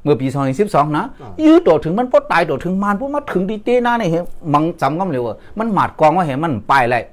[0.03, 0.27] เมื่อปี
[0.61, 1.05] 2012นะ
[1.45, 5.25] ยื้อโตถึงมันพอตายโตถึงมันพวกมาถึงดีเต้นาเนี่ยเห็นมังจำก็ไม่รู้
[5.59, 7.03] มันหมาดกองว่าเห็นมันไปเลย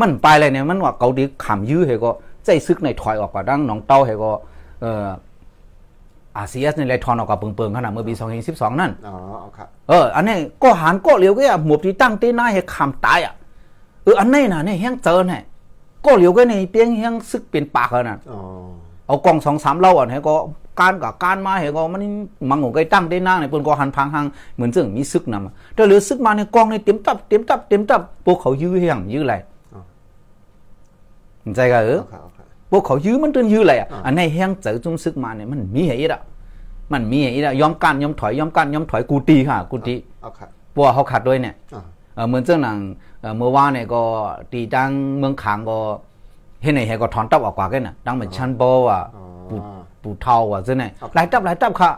[0.00, 2.10] มันไปเลยเนี่ยมันว่าเกาดีขำยื้อเหก็
[2.44, 4.30] ใจซึกในถอยออกกว่าดังน้องเต้าเหก็
[4.80, 5.06] เอ่อ
[6.36, 8.14] อาเซียสในไรทอนออกกับเปิงๆขนาดเมื่อปี
[8.46, 9.16] 2012นั่นอ๋อ
[9.56, 13.34] ครับเอออันนี้ก็หันก็เหลียวก็หมวบที่ตั้งเต้นาเหขำตายอะ
[14.04, 15.42] เอออันนี้น่ะเนี่ยแห้งเจอเนี่ย
[16.04, 18.40] ก็เหลียวก็ในเปียงแห้งซึกเป็นปากแล้วน่ะอ๋อ
[19.10, 20.34] เอากองสองสามเล่าอะให้ก็
[20.80, 22.02] การกับการมาให้ก็มัน
[22.50, 29.34] มังงกตั้งได้นางในเปิ้นก็หันพังหังเหมือนซึ่งมีซึกนำแต่เหลือซึกมาในกองในเต็มตับเต็มตับเต็มตับพวกเขายื้อเฮียงยื้ออะไร
[31.56, 32.00] ใจก็เออ
[32.70, 36.20] พวกเขายื้อมันจนยื้ออะไรอะอันนี้เฮียงเจอจุ่มซึกมาเนี่ยมันมีเหตุอะ
[36.92, 39.94] มันมีเหตุอะยอมกันยอมถอยยอมกันยอมถอยกูตีค่ะ กูตี
[40.74, 41.54] พวกเขาขัดด้วยเนี่ย
[42.28, 42.78] เหมือนเจ้าหนัง
[43.36, 44.02] เมื่อวานเนี่ยก็
[44.52, 45.78] ตีตั้งเมืองขางก็
[46.62, 49.02] เห็นไหนเห็นก็ถอนตับออกกว่ากันน่ะตั้งเหมือนชั้นโบอะ
[49.48, 49.56] ปู
[50.02, 51.90] ปูเทาอะเจ้าไหนหลายตับหลายตับค่ะ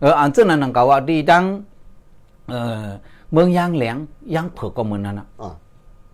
[0.00, 1.44] เอออันเจ้านั้นนังกว่าดีตั้ง
[2.50, 2.86] เออ
[3.32, 3.96] เมืองยางแหลง
[4.34, 5.26] ยางเผือกก็เหมือนนั้นอะ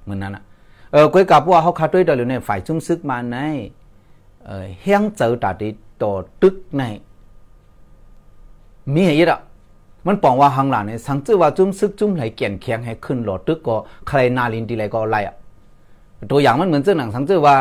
[0.05, 0.43] เหมือนนั้นอะ
[0.93, 3.37] เออก้อยกับว่าเขาคัดด้วยตอนนี้ฝ่ายจุ้มซึกมาใน
[4.45, 5.69] เออเฮียงเจอตัดดี
[6.03, 6.83] ต่อตึกใน
[8.95, 9.41] มีเหตุอะ
[10.07, 13.77] มันปองว่าหังหลานเนี่ยสังเจอว่าจุ้มซึกจุ้มไหลเกี่ยนแข็งให้ขึ้นหลอดตึกก็
[14.09, 15.35] ใครนาลินดีไรก็ไล่อะ
[16.31, 17.57] ตัวอย่างมันเหมือนเจ้าหนังสังเจอว่า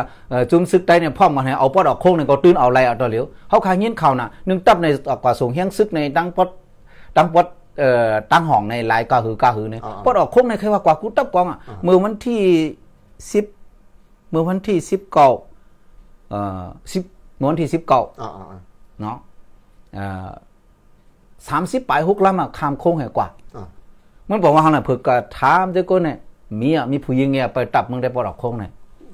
[0.51, 6.49] จุ้มซึกได้เนี่ยพ่อมาให้เอาปอดออกโค้งเนี่ยก็ตื้นเอาไรเอาตัวเหลียวเขาขายเงี้ยเขาน่ะนึงตับในออกกว่าส่งเฮียงซึกในตั้งปอด
[7.15, 7.47] ตั้งปอด
[7.79, 12.41] เอ่อตั้งห้องในลายกาหือกาหือเนี่ยปอดออกโค้งในใครว่ากว่ากูตับกองอะเมื่อวันที่
[13.31, 13.45] สิบ
[14.29, 15.29] เมื่อวันที่สิบเก้า
[16.29, 17.03] เอ่อสิบ
[17.37, 18.01] เมื่อวันที่สิบเก้า
[19.01, 19.17] เนาะ
[19.95, 20.29] เอ่อ
[21.47, 23.27] สามสิบปลายหกลำอะข้ามโค้งแห่กว่า
[24.29, 26.17] มันบอกว่าเขาเนี่ยเผื่อกระถามเจ้าก้นเนี่ย
[26.59, 28.71] มีอะมีผู้หญิงเนี่ยไปตับเมืองได้ปลดออกคงเนี่ย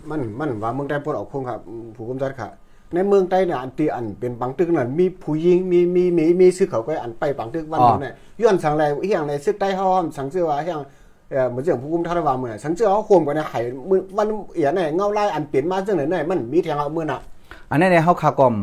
[0.10, 1.60] มันมันว่าเมืองได้ปลดออกคงครับ
[1.96, 2.50] ผู้กำจัดค่ะ
[2.94, 10.80] ในเมืองใต้เนี่ยอันตีอันเป็นบางตึกนั่นมีผู้หญิงมีมีมีมีซื้อเขาก็อันไปบางตึกวันนั้นเนี่ยย้อนสังแลเฮียงในซึกใต้ห้อมสังเสื้อว่าเฮียง
[11.32, 13.60] เออเหมือนเรื่องผู้กุมทารวามือสังเสื้อเขาโคมกันในไห้
[14.18, 17.22] วันเอียเนี่ยเงาลายอันเปลี่ยนมาจังไหนเนี่ยมันมีทางเอามือน่ะ
[17.70, 18.56] อันนี้เนี่ยเฮาคาก่อม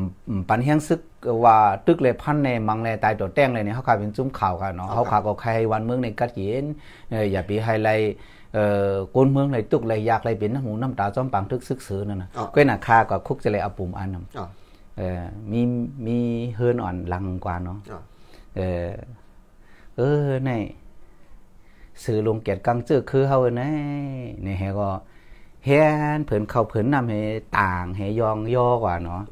[0.48, 1.00] ปันเฮียงซึก
[1.44, 1.56] ว่า
[1.86, 6.64] ตึกเลยพันในมังแลตายตัวแต้งเลยเนี่ยเฮาคาเป็นจุ้มข่าวกันเนาะเฮาคาก็ใครวันเมืองในกัดเย็น
[7.10, 8.39] เอออย่าไปไฮไลท์เอ่อ
[9.14, 15.60] กนเมืองเลยตุกเลยอยากเลยเป็นน้ำหูน้ำตาจ้อมปังทึกซึกซื้อนั่นน่ะก็น่ะคาก็คุกจะเลยเอาปุ่มอันนำเออมี
[16.06, 16.18] มี
[16.56, 17.78] เฮือนอ่อนลังกว่าเนาะ
[18.56, 18.90] เออ
[19.96, 20.50] เออใน
[22.04, 23.70] สื่อลงเกียรติกังเจอคือเฮาแน่
[24.46, 24.88] นี่แฮก็
[25.64, 25.86] เฮีย
[26.16, 27.20] นเผินเข้าเผินนำให้
[27.58, 29.22] ต่างให้ยองย่อกว่าเนาะ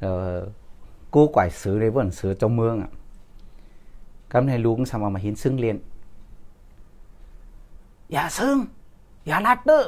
[0.00, 0.34] เออ
[1.14, 2.90] กู้กว่าซื้อในบ่นซื้อเจ้าเมืองอะ
[4.32, 5.76] กำในลุงสามมาหินซึ่งเรียน
[8.12, 8.56] อย่าซึ่ง
[9.26, 9.84] อย่าลัดเด้อ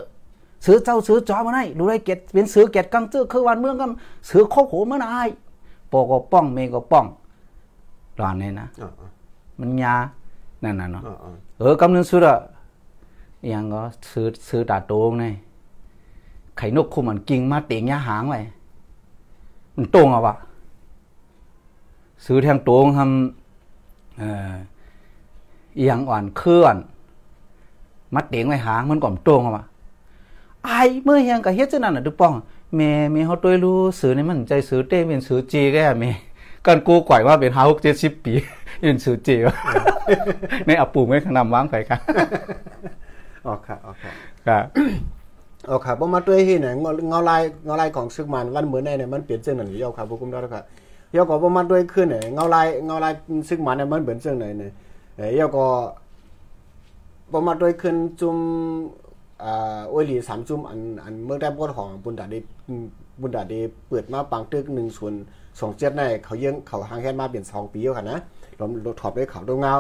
[0.67, 3.91] ซื้อเจ้าซื้อจอมาได้รู้ได้เก็ดเป็นซื้อเก็ดกังเจอคือวันเมืองกัน
[4.31, 5.29] ซื้อโคโหเมื่อนาย
[5.91, 7.07] ปอก็ป้องเมก็ป้อง
[8.21, 8.69] รอนนี่นะ
[9.61, 9.95] มันยา
[10.63, 11.03] นั่นน่ะเนาะ
[11.59, 12.39] เออกำนึงซื้ออะ
[13.53, 15.33] ยังก็ซื้อซื้อตาโตงนี่
[16.57, 18.41] ไข่นกคุมันกิ่งมาเตียงยาหางไว้
[19.77, 20.35] มันตรงอะวะ
[22.25, 24.53] ซื้อแทงตรงทำเอ่อ
[25.89, 26.77] ยังอ่อนเคลื่อน
[28.15, 29.65] มัดเตียงไว้หางมันก่อมตรงอะวะ
[30.65, 32.33] ไอ้เมื่อยังก็เฮ็ดจังนั้นน่ะทุกป้อง
[32.77, 36.11] แม่แม่เฮาตัวรู้ซื้อนี่มันใจซื้อเต้เป็นซื้อจีแกแม่
[36.67, 38.33] กันกูก่อยว่าเป็น5 6 70ปี
[38.85, 39.55] ยืนซื้อจีวะ
[40.67, 42.01] ในอปูไม่ขนำวางไปครับ
[43.47, 44.15] อ๋อครับอ๋อครับ
[44.47, 44.65] ครับ
[45.69, 46.75] อ๋อครับบ่มาด้วยเฮ็ดเนี่ย
[47.09, 50.65] เงาลายเงาลายของซึกมันวันเหมือนในเนี่ยมันเปลี่ยนจังนั้นยอครับบ่กุมได้ครับ
[51.15, 53.13] ยอก็บ่มาด้วยขึ้นเนี่ยเงาลายเงาลาย
[53.49, 54.73] ซึกมันเนี่ยมันเปลี่ยนจังไหนเนี่ย
[55.17, 55.65] เอ้ยอก็
[57.33, 58.37] บ่มาด้วยขึ้นจุม
[59.45, 62.39] อ่าโอลี3จุ่มอันอันเมื่อได้บ่ของบุญดาได้
[63.21, 65.15] บุญดาได้เปิดมาปังตึก1ส่วน
[65.45, 68.19] 2 7ในเขายังเขาหางแค่มาเป็น2ปีแล้วค่ะนะ
[68.61, 69.73] ลมถอบด้วยเขาดงเงา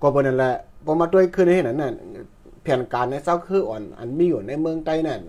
[0.00, 0.52] ก็บ่นั่นแหละ
[0.86, 1.92] บ่มาด้วยขึ้นให้นั่นน่ะ
[2.62, 5.20] แผนการในเจ้าคืออ่อนอันมีอยู่ในเมืองใต้นั่น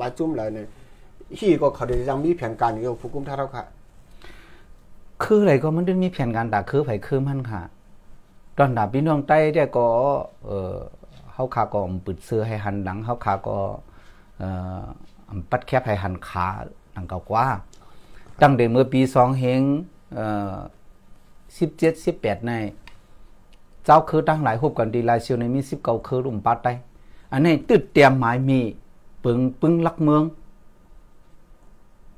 [0.00, 0.66] ว่าจุ่มแล้วเนี่ย
[1.38, 3.64] ฮีก็เขาได้ยังมีแผนการอยู่ผู้กุมท่าเท่าค่ะ
[5.22, 7.62] คืออะไรก็มันมีแผนการตาคือไผคือมันค่ะ
[8.58, 9.86] ตอนดาพี่น้องใต้เนี่ยก็
[10.46, 10.76] เอ่อ
[11.34, 13.56] เฮาขาก็ปึดเสื้อให้หันหลังเฮาขาก็
[14.38, 14.48] เอ่
[14.80, 14.82] อ
[15.50, 16.46] ปัดแคบให้หันขา
[16.92, 17.44] หลังเก่ากว่า
[18.42, 19.60] ตั้งแต่เมื่อปี2เฮง
[20.14, 20.54] เอ่อ
[21.46, 22.52] 17 18ใน
[23.84, 26.72] เจ้าคือตั้งหลายรูปกันดีลายเซียวในมี19คือรุมปัดได้
[27.32, 28.60] อันนี้ตึดเตรียมหมายมี
[29.24, 30.22] ปึงปึงลักเมือง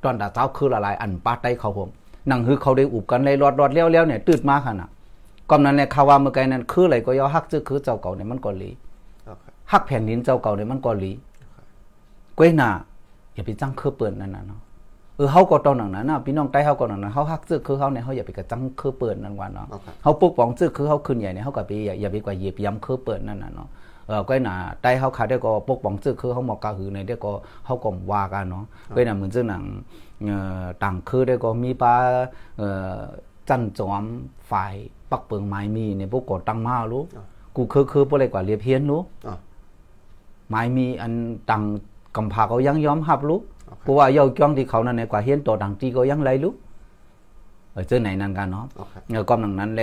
[0.03, 1.90] ตอนดาเจ้าคือละลายอันปัดได้เขาผม
[2.31, 4.90] นั่งคือเขาได้อุบกันเลยรอดรอดเลี้ยวๆเนี่ยตืดมากขนาด
[5.50, 8.70] ก่อนนั้นเนี่ยข่าวว่าเมื่อไกนั้นคืออะไรก็ย่อฮักจื้อคือเจ้าเก่าเนี่ยมันก็ลี
[9.72, 11.12] ฮักแผ่นดินเจ้าเก่าเนี่ยมันก็ลี
[12.38, 12.70] ก้วยหน้า
[13.35, 14.61] อย่าไปจังคือเปิดนั่นน่ะเนาะ
[15.16, 19.66] เออเฮาก็ตอนนั้นนะพี่น้องใต้เฮาก็ตอนนั้นเฮาฮักซึกคือเฮาเนี่ยเฮาอย่าไปกระจังคือเปิดนั่นว่าเนาะ
[20.03, 23.68] เฮาปกป้องซึกคือเฮาขึ้นใหญ่เนี่ยเฮาก็ไปอย่าไปกว่าเหยียบย้ำคือเปิดนั่นน่ะเนาะ
[24.07, 27.33] เออก็น่ะใต้เฮาขาได้ก็ปกป้องซึกคือเฮาหมอกกะหือในได้ก็
[27.66, 29.62] เฮาก็ว่ากันเนาะก็น่ะเหมือนซึ่งหนัง
[30.24, 31.94] เอ่อต่างคือได้ก็มีปลา
[32.59, 32.96] เอ่อ
[33.48, 34.03] จันจอม
[34.50, 34.72] ฝ่าย
[35.11, 37.05] ปักเปิงไม้มีเนี่ยพวกก็ตั้งมารู้
[37.57, 39.03] กูคือคือบ่ได้กว่าเรียบเฮียนรู้
[40.48, 41.12] ไม้มีอัน
[41.50, 41.62] ตัง
[42.16, 43.40] กำพาเขายังยอมรับรู้
[43.83, 46.52] เพราะว่าเยาจ้องที่เขานั่นในกว่าเฮียนตัวดังที่ก็ยังไรรู้
[47.72, 48.66] เออเจอไหนนั่นกันเนาะ
[49.11, 49.83] เออก็นังนั้นแล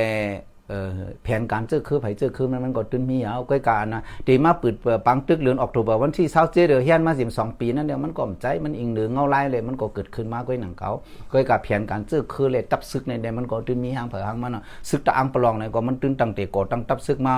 [0.70, 0.90] เออ
[1.24, 4.76] แผนการเจอคือไผเจอคือมันมันก็ตึนมีเอาก้อยการนะตีมาปิด
[5.08, 10.92] ปังตึกเดือนออกตุบวันที่27เดือนเฮียนมา12ปีนั่นเดียวมันก็ใจมันอิงเหลือเงาลายเลยมันก็เกิดขึ้นมาก้อยหนังเขา
[11.32, 14.58] ก้อยกับแผนการเจอคือเลยตับซึกในใดมันก็ตึนมีหางเผอหางมัน
[14.90, 17.34] ซึกตะอังปลองในก็มันตึนตั้งแต่ก่อตั้งตับซึกมา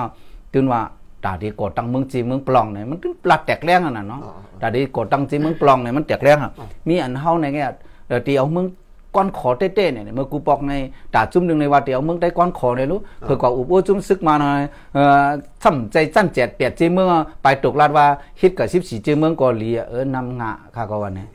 [0.54, 0.80] ตึนว่า
[1.24, 4.20] ตาดีกดตั้งเมืองจีเมืองปลองเนี่ยมันปลัดแตกแรงอะนะเนาะ
[4.62, 6.52] ตาดีกดตั้งจีเมืองปลองเนี่ยมันแตกแรงอะ
[6.88, 7.70] มีอันเฮาในเงี้ย
[8.08, 8.66] เดี๋ยวตีเอาเมือง
[9.14, 10.72] ก้อนขอเต้ๆเนี่ยเมื่อกูบอกใน
[11.14, 14.60] ตาจุ่มหนึ่งในว่าเดี๋ยวเมืองได้ก้อนขอเลยรู้เพื่อกว่าอุบอุจุ่มซึกมาหน่อย
[14.94, 15.26] เอ่อ
[15.62, 17.08] ซ้ำใจจั้นเจ็ดเปียดจีเมือง
[17.42, 18.06] ไปตกลาดว่า
[18.40, 21.26] ฮิตกับสิบสี่จีเมืองกอลีเออนำงะค่ะก็วันนี้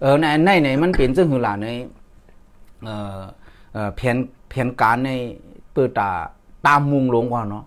[0.00, 1.68] เออในในไหนมันเป็นซึ่งหือหลาใน
[2.84, 3.20] เอ่อ
[3.72, 4.16] เอ่อแผน
[4.50, 5.10] แผนการใน
[5.72, 6.10] เปิดตา
[6.66, 7.64] ตามมุงลงกว่าเนาะ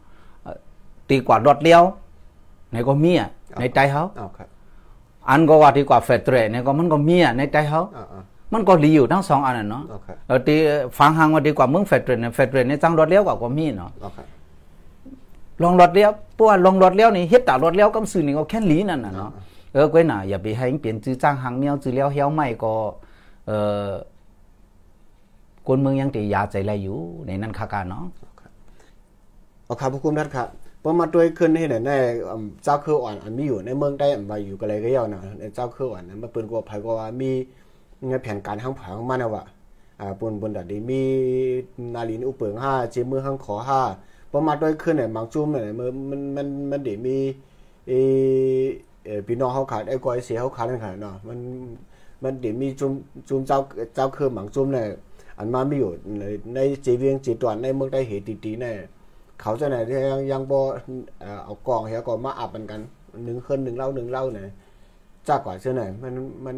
[1.09, 1.83] ตีกว่ารถเลี้ยว
[2.71, 4.03] ในก็มีอะในใจเขา
[5.29, 7.81] อันก็ว่าดีกว่าเฟดเรในก็มันก็มีอะในใจเขา
[8.53, 9.83] มันก็รีอยู่ทั้งสองอันน่ะเนาะ
[10.27, 10.55] เออตี
[10.97, 13.91] ฟังหางว่าดีกว่ามึงเฟดเรนเฟดเรนในจังรถเลี้ยวกว่าก็มีเนาะ
[15.63, 19.31] ลองรถเลี้ยวเพราะว่าลองรถเลี้ยวนี่เฮ็ดตารถเลี้ยวก็สื่อนี่ก็แค่ลีนั่นน่ะเนาะ
[19.73, 22.73] เออก้อยน่ะอย่าไปให้เปลี่ยนจื้อจ้างหางเมียวจื้อเลี้ยวเฮียวไม่ก็
[23.47, 23.51] เอ
[23.87, 23.89] อ
[25.67, 28.05] คนเมืองยังตียาใจไรอยู่ในนั้นคาการเนาะ
[29.65, 30.47] เอาครับพวกคุณนัดครับ
[30.87, 31.75] พอมาด้วยขึ้นให้ไหน
[32.63, 35.21] เจ้าคืออ่อนอันมีอยู่ในเมืองได้อันว่าอยู่กันเลยก็ยาวนะ
[35.55, 37.31] เจ้าคืออ่อนนั้นมาเปิ้นกว่าไผก็ว่ามี
[38.09, 39.43] งแผนการทางผังมันว่า
[39.99, 41.01] อ่าปนบนดัดดีมี
[41.93, 43.55] นาลินอุเปิง5เจมือข้างขอ
[43.93, 47.17] 5พอมาด้วยขึ้นเนี่ยบางจุ่มเนี่ยมันมันมันได้มี
[47.87, 47.91] เอ
[49.17, 51.37] อพี่น้องเฮาขาดไอ้ก้อยเสียเฮาขาดนั่นค่ะเนาะมัน
[52.23, 52.91] มันเดี๋ยวมีจุม
[53.27, 53.59] จุมเจ้า
[53.95, 54.87] เจ้าคือหมังจุมเนี่ย
[55.37, 56.23] อันมาไม่อยู่ใน
[56.55, 58.75] ในจีเวียงจีตวนในเมืองได้เหตุตีๆเนี่ย
[59.41, 59.75] เขาจะไหน
[60.09, 60.59] ยังยังบ่
[61.45, 62.81] เอากองเฮียก็มาอับมันกัน
[63.23, 64.43] หนึ่งคืนหนึ่งเล่าหนึ่งเล่าเนี่ย
[65.27, 66.13] จ้ากว่าเช่นไหนมัน
[66.45, 66.55] มัน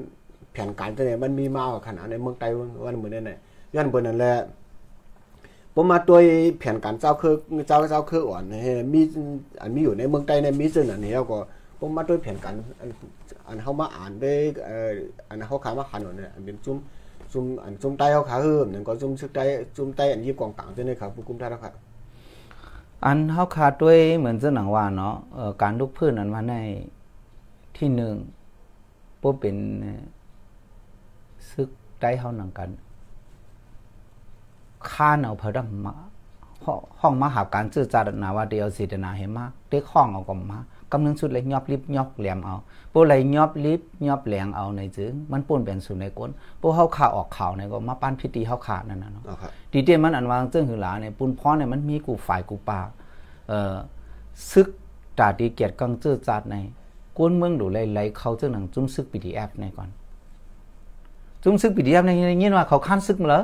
[0.51, 2.47] แผนการจะไหนมันมีมาขนาดในเมืองไต้
[2.85, 3.39] วันเหมือนนั่นแหละ
[3.75, 4.33] ย้อนบนนั่นแหละ
[5.73, 6.17] ผมมาตัว
[6.59, 7.33] แผนการเจ้าคือ
[7.67, 8.43] เจ้าเจ้าคืออ่อน
[8.93, 9.01] มี
[9.61, 11.39] อันมีอยู่ในเมืองไต้ในมีซึ่งอันนี้ก็
[11.79, 12.53] ผมมาด้วยแผนการ
[13.47, 14.33] อันเฮามาอ่านได้
[14.65, 14.91] เอ่อ
[15.29, 16.77] อันเฮาขามาขันเนี่ยอันเป็นจุ่ม
[17.31, 19.43] จุ่มอันจุ่มใต้เฮาขาเฮิมนั่นก็จุ่มซึกใต้
[19.77, 21.73] จุ่มใต้อันยิบกองกลางด้วยครับผู้กุมท่านครับ
[23.05, 26.55] อันเฮาขาดด้วยเหมือนเจ้าหนังว่าเนาะเอ่อการลุกพื้นอันมาใน
[27.77, 28.15] ที่หนึ่ง
[29.21, 29.57] บ่เป็น
[31.49, 32.69] ซึกใต้เฮาหนังกัน
[34.91, 35.95] ข้านเอาพระดำมา
[36.99, 40.59] ห้องมหาการจื้อจารนาว่าเดียวสิตนาเห็นมาเด็กห้องเอาก็มา
[40.91, 42.55] กำนึงสุดเลยยอบลิบยอบแหลมเอา
[42.93, 46.29] ปูเลยยอบลิบยอบแหลงเอาในจึงมันป่นเป็นสุดในก้น
[46.61, 49.23] ปูเฮาข่าออกข่าวในก็มาปั้นพิธีเฮาขาดนั่นน่ะเนาะ
[49.71, 52.79] ดีเดมันอันวางเจิ้งหือหลาเนี่ยปุนพ้อเนี่ยมันมีกูฝ่ายกูป่า
[53.47, 53.75] เอ่อ
[54.51, 54.67] ซึก
[55.19, 56.55] ตาดีเกียรติกังจื้อจัดใน
[57.17, 59.89] ก้นเมืองดูไหลๆเขาเจ้าหนังจุ้มซึก PDF ในก่อน
[61.43, 63.43] จุ้มซึก PDF ในยินว่าเขาค้านซึกมาแล้ว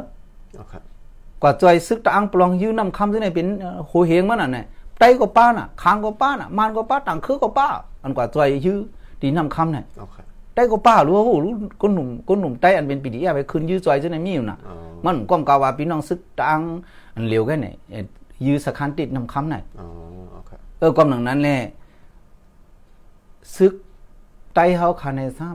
[1.41, 3.47] กว่าจอยซึกตะอังปลองยื้อนำคำที่ไหนเป็น
[3.88, 4.65] โหเหงมันน่ะเนี่ย
[4.99, 7.67] ไตก็ป้าน่ะคางก็ป้าน่ะมันก็ป้าต่างคือก็ป้า
[8.03, 8.79] อันกว่าจอยยื้อ
[9.21, 9.86] ดีนำคำเนี่ย
[10.53, 11.51] ไตก็ป้ารู้ว่าโหรู้
[11.82, 14.60] ก้นหนุ่มก้นหนุ่มไตอันเป็นปีดีไปคืนยื้อจอยจะไหนมีอยู่น่ะ
[15.06, 16.62] มันก้มกาวาพี่น้องซึกตะอัง
[17.15, 17.75] อันเหลียวกันเนี่ย
[18.45, 19.63] ยื้อสคันติดนำคำเนี่ย
[20.79, 21.58] เออความหนังนั้นแหละ
[23.56, 23.73] ซึก
[24.53, 25.49] ไตเฮาคาในซ้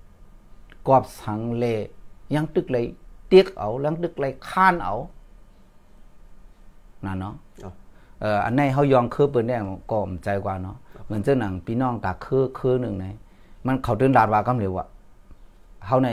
[0.00, 1.64] ำกอบสังเล
[2.34, 2.84] ยังตึกเลย
[3.28, 4.94] เตียกเอายังตึกเลยข้านเอา
[7.04, 9.56] นั่นเนาะเอ่ออันไหนเฮายองคือเปิ้นได้
[9.90, 10.76] ก็มใจกว่าเนาะ
[11.06, 13.06] เหมือนเจ้าหนังพี่น้องตาคือคือหนึ่งใน
[13.66, 14.86] มันเขาตื่นดาดว่ากำเหลวอะ
[15.86, 16.08] เฮาใน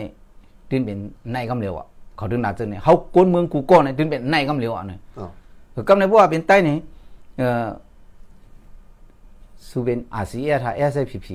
[0.69, 0.97] ตื่นเป็น
[1.33, 1.87] ในกำเหลวอะ
[2.17, 5.23] เขาตื่นดาดจังเนี่ยเฮากวนเมืองกูก่อนในตื่นเป็นในกำเหลวอะเนี่ยอ๋
[5.79, 6.77] อกำในบ่ว่าเป็นใต้นี่
[7.37, 7.65] เอ่อ
[9.69, 11.27] สุเป็นอาเซียถ้า SAPP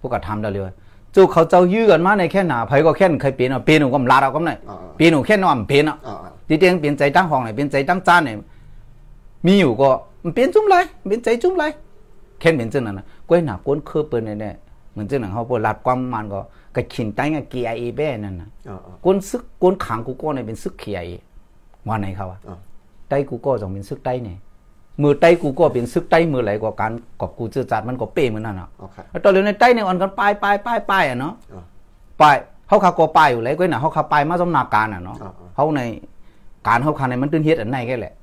[0.00, 0.72] พวกก็ทำได้เลย
[1.14, 4.52] จูเขาเจ้ายื้อกันมาในแค่หนาไผก็แค่นใครเป็นอะเป็นก็ลาดเอาก็ไหน
[4.96, 5.96] เป็นแค่นอนเป็นอะ
[6.48, 8.34] ที่เตียงเป็นใจตั้งห้องไหนเป็นใจตั้งจานเนี่
[9.42, 9.90] ยมีอยู่ก็
[10.24, 10.76] มันเป็นจุ้มไร
[11.08, 11.64] เป็นใจจุ้มไร
[12.40, 14.56] แค่เป็นจังนั้นนะก้อยหนาก้นเคอเปิ้นเนี่ย
[14.92, 16.40] เหมือนจังนั้นเขาพวกลัดความมันก็
[16.76, 18.48] กระขินใต้เงี้ยเกียเอแบ้นั่นนะ
[19.04, 21.00] ก้นซึกก้นขังกูก็เนี่ยเป็นซึกเขีย
[21.88, 22.40] ว่าไหนเขาอะ
[23.08, 24.38] ใต้กูก็ต้องเป็นซึกใต้เนี่ย
[25.02, 28.68] มือใต้กูก็เป็นซึกใต้มือไหลกว่าการกอบกูเจอจัดมันก็เป้เหมือนนั่นอะ
[29.24, 31.34] ตอนเรียนในใต้เนี่ยอ่อนกันปลายปลายปลายปลายอะเนาะ
[32.20, 32.36] ปลาย
[32.68, 35.16] เขาขาก็ปลายอยู่เลยก้อยหนาเขาขาปลายมาสมนาการอะเนาะ
[35.54, 35.82] เขาใน
[36.66, 38.14] การเขาขาในมันตื่นเฮ็ดอันไหนแค่แหละ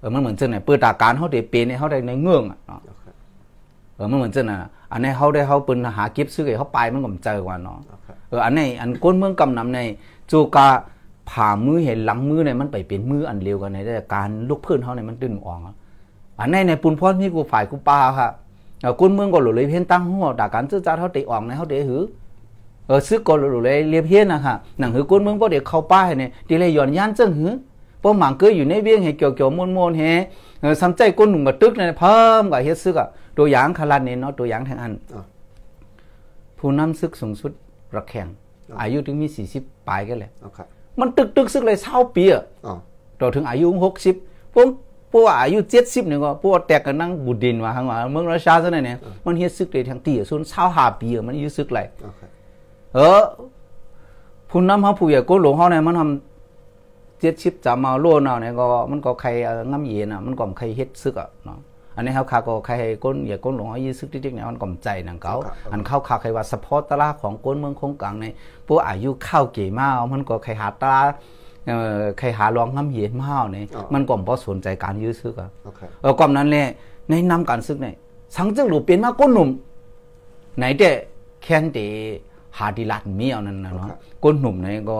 [0.00, 2.80] เออมันเหมือนเจ้าเนี่ยเปิดตาการเขาได้เป็นเนี่ยเขาได้ในเงื่องอะเนาะ
[3.94, 4.58] เออมันเหมือนเจ้าน่ะ
[4.92, 7.78] อันนี้เขาได้เขาเป็นหาเก็บซื้อเขาไปมันก็เจอกว่าเนาะ
[8.28, 9.80] เอออันนี้อันก้นเมืองกำนำใน
[10.30, 10.66] จูกา
[11.30, 15.60] ผ่ามือเห็นหลังมือเนี่ยมันไปเป็นมืออันเร็วกันในแต่การลุกพื้นเขาเนี่ยมันตื่นอ่อง
[16.40, 18.28] อันนี้ในปุ่นพรมีกูฝ่ายกูปลาค่ะ
[19.00, 22.02] ก้นเมืองก็หลุดเลยเพี้ยนตั้งหัวด่าการซื้อจ้าเขาตีอ่องในเขาเดือหือ
[22.86, 27.52] เออซื้อก็หลุดเลยเรียบเพี้ยนนะค่ะหนังหือก้นเมืองพอเด็กเข้าป้ายเนี่ยดีเลยย้อนย่านเจิ้งหือ
[28.02, 30.02] พอหมังเกยอยู่ในเวียงให้เกี่ยวเกี่ยวมวนมวนเฮ
[30.82, 33.08] สำใจก้นหนุ่มมาตึกเนี่ยเพิ่มกับเฮ็ดซึกอะ
[33.38, 34.92] ตัวอย่างขลันเนี่ยเนาะตัวอย่างทางอัน
[36.58, 37.52] ผู้นำซึกสูงสุด
[37.96, 38.26] ระแข่ง
[38.80, 40.30] อายุถึงมีสี่สิบปลายกันเลย
[41.00, 42.42] มันตึกตึกซึกเลยเศร้าปีอะ
[43.20, 44.14] ต่อถึงอายุหกสิบ
[44.54, 44.66] พวก
[45.12, 51.86] พวกอายุเจ็ดสิบเนี่ยก็พวกแตกกันนั่งบุดินมาข้างว่าเมืองราชาซะเนี่ยมันเฮ็ดซึกเลยทางตีส่วนเศร้าหาปีมันยืดซึกเลย
[52.94, 53.22] เออ
[54.50, 56.29] ผู้นำเขาผู้ใหญ่ก็หลวงเขาเนี่ยมันทำ
[57.20, 59.28] เจ็ดชิบจะมาล่วนาเนี่ยก็มันก็ใคร
[59.70, 61.58] ง้ำเย็นอะมันก็ใครเฮ็ดซึกอะเนาะ
[61.96, 65.34] อันนี้เขาคาก็ใครก้นอย่าก้นหลงให้ยืซึกติ๊กเนี่ยมันก็ใจนังเขา
[65.72, 68.26] อันเข้าคาใครว่าสปอร์ตตลาของก้นเมืองคงกลางใน
[68.66, 70.96] พวกอายุเข้าเก๋มามันก็ใครหาตา
[71.66, 75.50] เอ่อใครหาลองง้ำเย็นมาเนี่ยมันก็บ่สนใจการยื้อซึกอะ
[76.00, 76.68] เออความนั้นแหละ
[77.08, 77.94] ในนำการซึกเนี่ย
[78.36, 79.48] สังจึกหลูเปลี่ยนมาก้นหนุ่ม
[80.58, 80.90] ไหนแต่
[81.42, 81.78] แค่นเต
[82.58, 83.88] หาดีลัดมีเอานั่นนะเนาะ
[84.24, 84.98] ก้นหนุ่มเนี่ยก็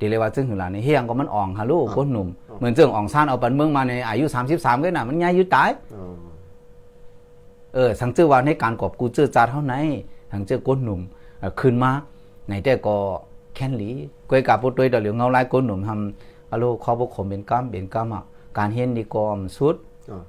[0.00, 5.70] ดีเลยว่าจึงหือหลานในเฮียงก็มันอ่องฮะลูกก้นหนุ่มเหมือนเจิงอ่องซ่านเอาปันเมืองมาในอายุ 33ก็น่ะมันง่ายอยู่ตาย
[7.74, 9.74] เออสังเจอว่าในการกอบกูเจอจาเท่าไหน
[10.32, 11.00] สังเจอก้นหนุ่ม
[11.60, 11.90] ขึ้นมา
[12.46, 12.96] ไหนแต่ก็
[13.54, 13.90] แค่นหลี
[14.30, 18.22] ก้อยกับปุตัวเดเหลียวเงาลายก้นหนุ่มทำอะโลขอบกขมเป็นก้ามเป็นก้ามอะ
[18.58, 19.76] การเห็นดีก็อมสุด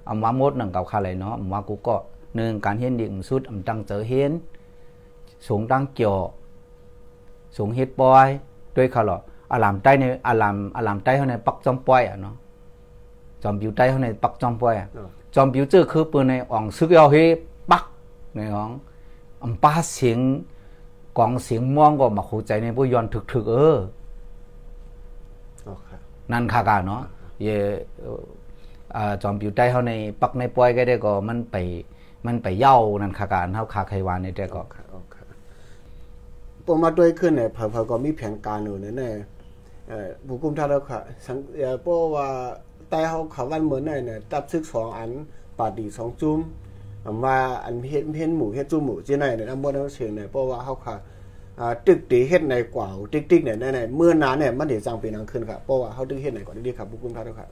[0.08, 1.96] อำว่ามดหนังเก่าคาเลยเนาะอำว่ากูก็
[2.36, 4.32] หนึ่งการเห็นดีอมสุดอำตังเจอเห็น
[5.48, 6.16] สูงตั้งเกี่ยว
[7.58, 8.28] สูงเฮ็ดปอย
[8.76, 9.20] ด้วยเขาหรอ
[9.52, 12.36] อารามใต้ในอารามอารามใต้เขาในปักจอมปอยอะเนาะ
[13.44, 14.88] จอมบิวใต้เขาในปักจอมปอยอะ
[15.36, 17.18] จอมบิวเจอคือปืนในอ่องซึกเอาเฮ
[17.72, 17.84] ปัก
[18.36, 18.70] ในของ
[19.44, 20.20] อัมป้าเสียง
[21.18, 23.78] กองเสียงม่วงก็มาเข้าใจในผู้ย้อนถึกๆเออ
[25.68, 26.00] อ๋อครับ
[26.32, 27.02] นั่นคากาเนาะ
[27.42, 27.48] เย
[28.96, 31.56] อ่าจอมปิวใต้เฮาในปักในปอยก็ได้ก็มันไป
[32.26, 34.62] มันไปเย้านั่นคากาเฮาคาไขวานในแต่ก็
[36.66, 39.14] ครับโอเคปมาด้วยขึ้นเนี่ยเผอๆก็มีแผนการอยู่เนี่ย
[39.88, 42.28] เอ่อผู้กุมท่าแล้วค่ะสังเอ่อเพราะว่า
[42.90, 45.12] ใต้เฮาเขาวันเหมือนเนี่ยเนี่ยตับซึกสองอัน
[45.58, 46.40] ปาดีสองจุ้ม
[47.06, 50.96] อำว่าอันเฮ็ดเฮ็ดหมูเฮ็ดจุ้มหมูจีไหนเนี่ยนำบ่ได้เชิงเนี่ยเพราะว่าเฮาค่ะ
[51.60, 57.48] อ่าตึกตีเฮ็ดในกว่าติ๊กๆเนี่ยในๆเมื่อนานเนี่ยมันได้จังเป็นอังขึ้นครับเพราะว่าเฮาตึกเฮ็ดในก่อนดีครับผู้กุมท่าแล้วค่ะ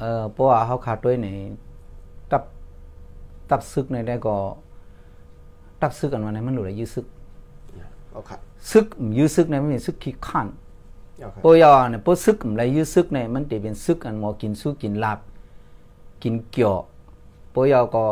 [0.00, 1.28] เออเพราะว่าเฮาขาดด้วยใน
[2.32, 2.42] ตับ
[3.50, 4.36] ตับซึกในได้ก็
[5.80, 7.23] ตับซึกอันว่าในมันหลุดยื้อซึกเอาค่ะ
[8.70, 10.46] ซึกยื้อซึกในมันเป็นซึกขี้ข้าน
[11.18, 15.18] เอาค่ะปอยอเนี่ยปซึกอะไรยื้อซึกเนี่ยมันจะเป็นซึกอันหมอกินสู้กินลาบ
[16.22, 16.76] กินเกี่ยว
[17.54, 18.04] ปอยอก็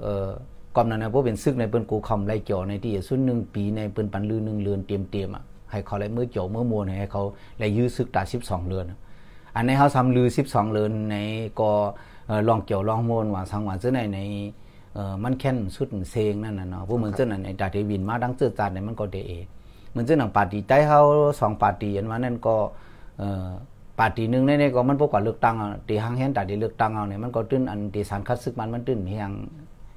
[0.00, 0.30] เอ่อ
[0.76, 7.22] กอมนั้นนะบ่เป็นซึกในเปิ้นกูคำไล่เกี่ยวในที่สุดหนึ่งปีในเปิ้นปันลือหนึ่งเรือนเตรียมๆอะให้เขาไล่มือเกี่ยวมือมวนให้เขา
[7.58, 8.98] ไล่ยื้อซึกตา12เรือนอะ
[9.54, 11.16] อันในเฮาทำลือ12เรือนใน
[11.60, 11.70] ก็
[12.26, 14.65] เอ่อลองเกี่ยวลองมวนว่าสังหวานซื่อในในเอ่อ
[15.24, 19.32] มันแค่นสุดเซงนั่นน่ะเนาะพวกเหมือนเจ้านั่นในดาเดวินมาดังเจือจานในมันก็เดเอ
[19.90, 21.00] เหมือนเจ้าหนังปาร์ตี้ใต้เฮา
[21.40, 22.54] สองปาร์ตี้อันว่านั่นก็
[23.18, 23.46] เอ่อ
[23.98, 29.32] ปาร์ตี้หนึงในๆก็มันบ่กว่าเลือกตั้งอะตีหางแฮนตาดีเลือกตั้งเอาเนี่ยมันก็ตื้นอันตีสารคัดซึกมันมันตื้นเฮียง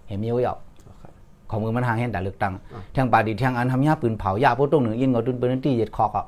[0.08, 0.56] เฮมียวเยอา
[1.02, 1.12] ค่ะ
[1.50, 2.54] ของมือมันหางแฮนตาเลือกตั้ง
[2.96, 6.26] ทางปาร์ตี้ทางอันทำยาปืนเผายาพวกตรงหนึ่งยิงก็ตื้นปืนตีเย็ดคอกอะ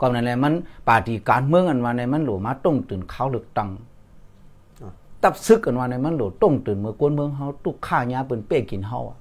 [0.00, 0.52] ก็นั่นแหละมัน
[0.88, 3.68] ปาร์ตี้การเมืองอันว่าในมันหลมาต้งตื่นเขาเลือกตั้ง
[5.22, 9.18] ตับซึกอันว่าในมันโหลต้งตื่นเมื่อกวนเมืองเฮาตุกข้ายาเปืนเป้กินเฮาอะ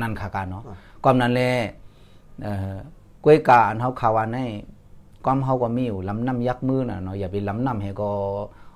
[0.00, 0.64] นั่นค่ะการเนาะ
[1.04, 1.42] ความนั้นแล
[2.42, 2.74] เอ่อ
[3.24, 4.38] กวยกาอันเฮาข่าวว่าใน
[5.24, 8.08] ความเฮาก็มีอยู่ลำน้ำยักษ์มือน่ะเนาะอย่าไปลำน้ำให้ก็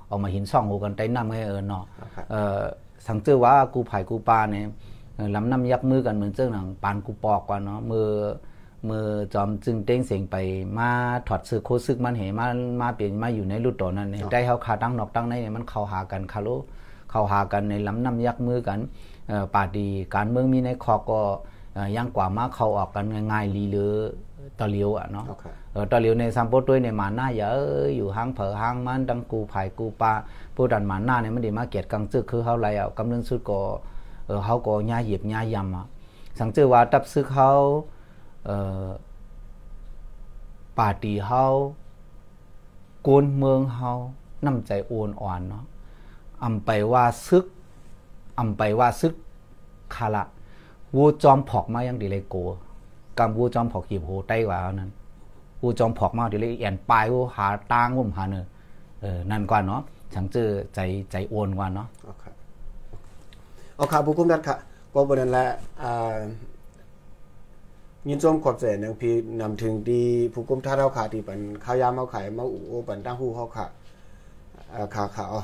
[0.08, 2.58] เอามาหินซ่องหูกันใต้น้ำให้เออเนาะเอาค่ะเอ่อ
[3.06, 4.66] สังเจอว่ากูไผ่กูปลาเนี่ย
[5.34, 8.06] ลำน้ำยักษ์มือกันเหมือนเจ้าหนังปานกูปอกกว่าเนาะมือ
[8.88, 10.36] มือจอมจึงเต้งเสียงไป
[10.78, 10.90] มา
[11.28, 12.46] ถอดซึกโคซึกมันเหมา
[12.80, 16.48] มาเปลี่ยนมาอยู่ในรุ่นต่อนั้นเนี่ยได้เฮาขาตั้งนอกตั้งในเนี่ยมันเข้าหากันคาโล
[17.10, 18.78] เข้าหากันในลำน้ำยักษ์มือกัน
[19.28, 21.20] เอ่อปาดีการเมืองมีในคอก็
[21.74, 23.94] เอ่อย่างกว่ามาเข้าออกกันง่ายๆลีเลอ
[24.58, 30.12] ตะเลียวอะเนาะเอาค่ะเออตอนเหลียวในซัมโปตัวในหมาหน้าอย่าเอ้ยอยู่ห้างเผอห้างมันดังกูไผ่กูปลา
[30.54, 33.60] ผู้ดันหมาหน้าเนี่ยมันได้มาเกียดกังซึกคือเฮาไรอะกำลังสุดก็
[34.26, 35.86] เออเฮาก็ย่าเหยียบย่ายำอะ
[36.38, 37.96] สังเจอว่าตับซึกเฮาเอ่อ
[40.78, 41.44] ปาตีเฮา
[43.02, 43.90] โกนเมืองเฮา
[44.44, 45.64] น้ำใจโอนอ่อนเนาะ
[46.42, 47.44] อำไปว่าซึก
[48.38, 49.14] อำไปว่าซึก
[49.94, 50.24] คาละ
[50.94, 52.36] วูจอมผอกมายังดีเลยโก
[53.18, 54.90] กำวูจอมผอกหยิบโหใต้กว่านั้น
[55.60, 58.46] กูจอมผอกมาดีเลยแอนปลายกูหาตางกูหาเนอ
[59.00, 59.82] เออนั่นกว่าเนาะ
[60.14, 60.80] ฉันเจอใจ
[61.10, 62.34] ใจโอนกว่าเนาะเอาครับ
[63.76, 64.56] เคบผู้คุมนัดค่ะ
[64.92, 65.46] ก็บนนั้นแหละ
[65.82, 66.16] อ่า
[68.10, 73.66] ยินชมขอบใจหนังพี่นำถึงดีผู้คุมท่าเฮาขาที่เป็นข้าวยามเฮาขายมาอูปันตั้งฮู้เฮาค่ะ
[74.74, 75.42] อ่าขาขาอ๋อ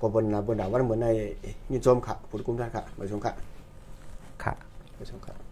[0.00, 1.08] ก็บนน่ะบนดาวันเหมือนใน
[1.72, 3.32] ยินชมค่ะผู้คุมท่านค่ะมาชมค่ะ
[4.42, 4.52] ค่ะ
[4.98, 5.43] มาชมค่ะ